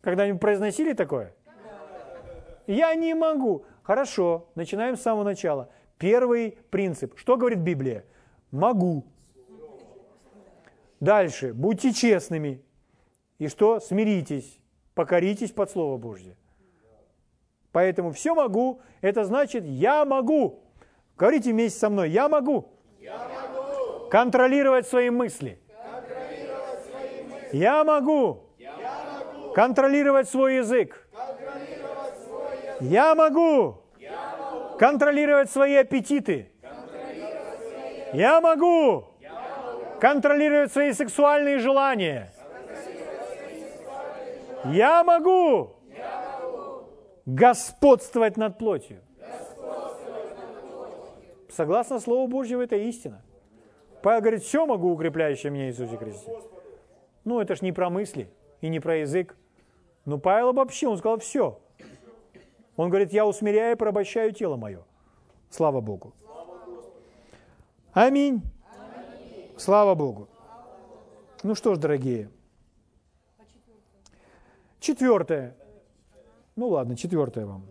[0.00, 1.34] Когда-нибудь произносили такое?
[2.66, 3.64] Я не могу.
[3.82, 5.70] Хорошо, начинаем с самого начала.
[5.96, 7.18] Первый принцип.
[7.18, 8.04] Что говорит Библия?
[8.50, 9.04] Могу.
[11.00, 11.54] Дальше.
[11.54, 12.62] Будьте честными.
[13.38, 13.80] И что?
[13.80, 14.60] Смиритесь.
[14.94, 16.36] Покоритесь под Слово Божье.
[17.72, 20.60] Поэтому все могу, это значит я могу.
[21.16, 22.72] Говорите вместе со мной, я могу.
[22.98, 24.08] Я могу.
[24.08, 25.60] Контролировать свои мысли.
[25.68, 27.56] Контролировать свои мысли.
[27.56, 28.47] Я могу
[29.54, 31.08] контролировать свой язык.
[32.80, 33.82] Я могу
[34.78, 36.52] контролировать свои аппетиты.
[38.12, 39.04] Я могу
[40.00, 42.32] контролировать свои сексуальные желания.
[44.66, 45.76] Я могу
[47.26, 49.02] господствовать над плотью.
[51.50, 53.22] Согласно Слову Божьему, это истина.
[54.02, 56.32] Павел говорит, все могу, укрепляющее меня Иисусе Христе.
[57.24, 58.30] Ну, это ж не про мысли
[58.60, 59.36] и не про язык.
[60.04, 61.60] Но Павел обобщил, он сказал, все.
[62.76, 64.84] Он говорит, я усмиряю и порабощаю тело мое.
[65.50, 66.14] Слава Богу.
[67.92, 68.42] Аминь.
[69.56, 70.28] Слава Богу.
[71.42, 72.30] Ну что ж, дорогие.
[74.80, 75.56] Четвертое.
[76.56, 77.66] Ну ладно, четвертое вам.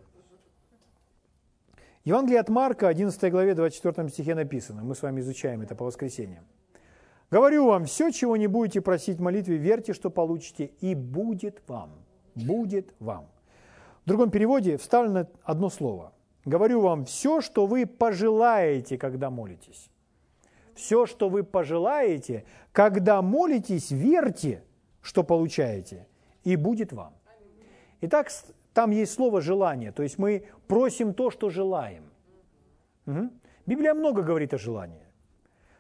[2.04, 4.84] Евангелие от Марка, 11 главе, 24 стихе написано.
[4.84, 6.46] Мы с вами изучаем это по воскресеньям.
[7.30, 11.92] Говорю вам, все, чего не будете просить в молитве, верьте, что получите, и будет вам
[12.38, 13.28] будет вам.
[14.06, 16.14] В другом переводе вставлено одно слово.
[16.46, 19.90] говорю вам, все, что вы пожелаете, когда молитесь.
[20.76, 24.64] Все, что вы пожелаете, когда молитесь, верьте,
[25.02, 26.08] что получаете,
[26.44, 27.14] и будет вам.
[28.02, 28.30] Итак,
[28.74, 32.04] там есть слово «желание», то есть мы просим то, что желаем.
[33.08, 33.30] Угу.
[33.66, 35.04] Библия много говорит о желании.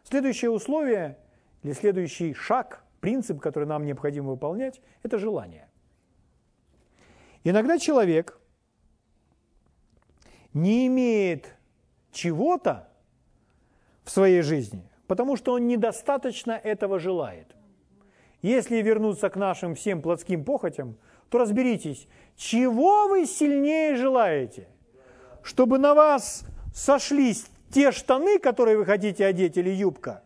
[0.03, 1.17] Следующее условие
[1.63, 5.69] или следующий шаг, принцип, который нам необходимо выполнять, это желание.
[7.43, 8.39] Иногда человек
[10.53, 11.55] не имеет
[12.11, 12.89] чего-то
[14.03, 17.55] в своей жизни, потому что он недостаточно этого желает.
[18.41, 20.97] Если вернуться к нашим всем плотским похотям,
[21.29, 24.67] то разберитесь, чего вы сильнее желаете?
[25.43, 30.23] Чтобы на вас сошлись те штаны, которые вы хотите одеть, или юбка?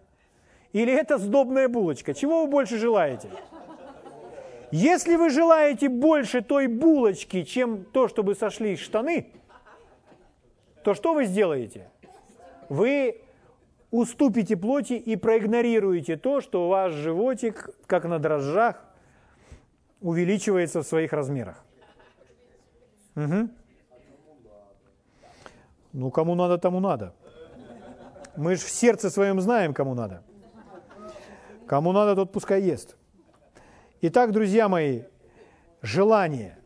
[0.74, 2.13] Или это сдобная булочка?
[2.13, 3.30] Чего вы больше желаете?
[4.72, 9.34] Если вы желаете больше той булочки, чем то, чтобы сошлись штаны,
[10.84, 11.89] то что вы сделаете?
[12.69, 13.22] Вы
[13.91, 18.82] уступите плоти и проигнорируете то, что у вас животик, как на дрожжах,
[19.99, 21.65] увеличивается в своих размерах.
[23.15, 23.49] Угу.
[25.93, 27.13] Ну, кому надо, тому надо.
[28.38, 30.24] Мы же в сердце своем знаем, кому надо.
[31.72, 32.97] Кому надо, тот пускай ест.
[34.01, 35.03] Итак, друзья мои,
[35.82, 36.57] желание.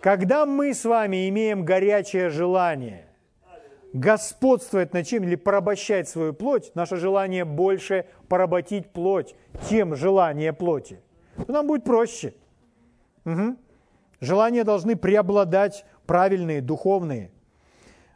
[0.00, 3.04] Когда мы с вами имеем горячее желание
[3.92, 9.36] господствовать над чем или порабощать свою плоть, наше желание больше поработить плоть,
[9.68, 10.98] чем желание плоти,
[11.36, 12.32] то нам будет проще.
[13.26, 13.56] Угу.
[14.20, 17.30] Желания должны преобладать правильные, духовные.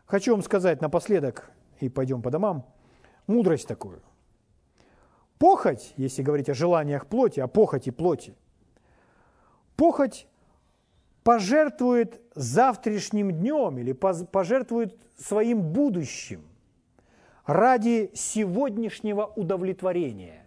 [0.07, 2.65] Хочу вам сказать напоследок, и пойдем по домам,
[3.27, 4.01] мудрость такую.
[5.39, 8.35] Похоть, если говорить о желаниях плоти, о похоти плоти,
[9.77, 10.27] похоть
[11.23, 16.43] пожертвует завтрашним днем или пожертвует своим будущим
[17.45, 20.45] ради сегодняшнего удовлетворения.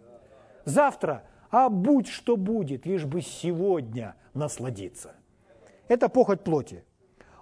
[0.64, 5.14] Завтра, а будь что будет, лишь бы сегодня насладиться.
[5.88, 6.84] Это похоть плоти.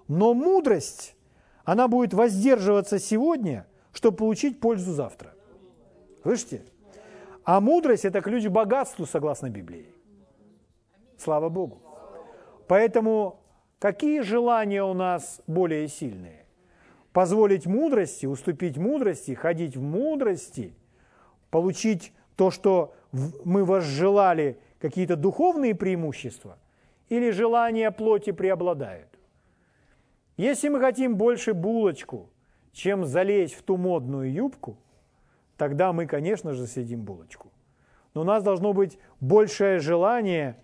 [0.07, 1.15] Но мудрость,
[1.65, 5.35] она будет воздерживаться сегодня, чтобы получить пользу завтра.
[6.23, 6.63] Слышите?
[7.49, 9.87] А мудрость– это ключ к богатству, согласно Библии.
[11.17, 11.81] Слава Богу.
[12.67, 13.41] Поэтому
[13.79, 16.45] какие желания у нас более сильные?
[17.15, 20.75] Позволить мудрости, уступить мудрости, ходить в мудрости,
[21.49, 22.93] получить то, что
[23.47, 26.59] мы возжелали, какие-то духовные преимущества,
[27.09, 29.09] или желания плоти преобладают?
[30.37, 32.29] Если мы хотим больше булочку,
[32.73, 34.77] чем залезть в ту модную юбку,
[35.59, 37.53] тогда мы, конечно же, съедим булочку.
[38.15, 40.57] Но у нас должно быть большее желание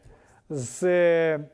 [0.49, 1.51] с э,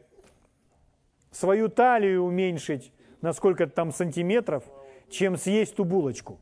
[1.33, 4.63] свою талию уменьшить на сколько-то там сантиметров,
[5.09, 6.39] чем съесть ту булочку.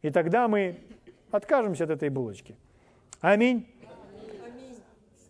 [0.00, 0.78] И тогда мы
[1.30, 2.56] откажемся от этой булочки.
[3.20, 3.66] Аминь.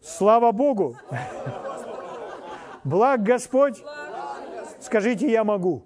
[0.02, 0.96] Слава Богу.
[2.84, 3.82] Благ Господь.
[4.80, 5.82] Скажите, я могу.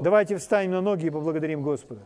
[0.00, 2.02] Давайте встанем на ноги и поблагодарим Господа.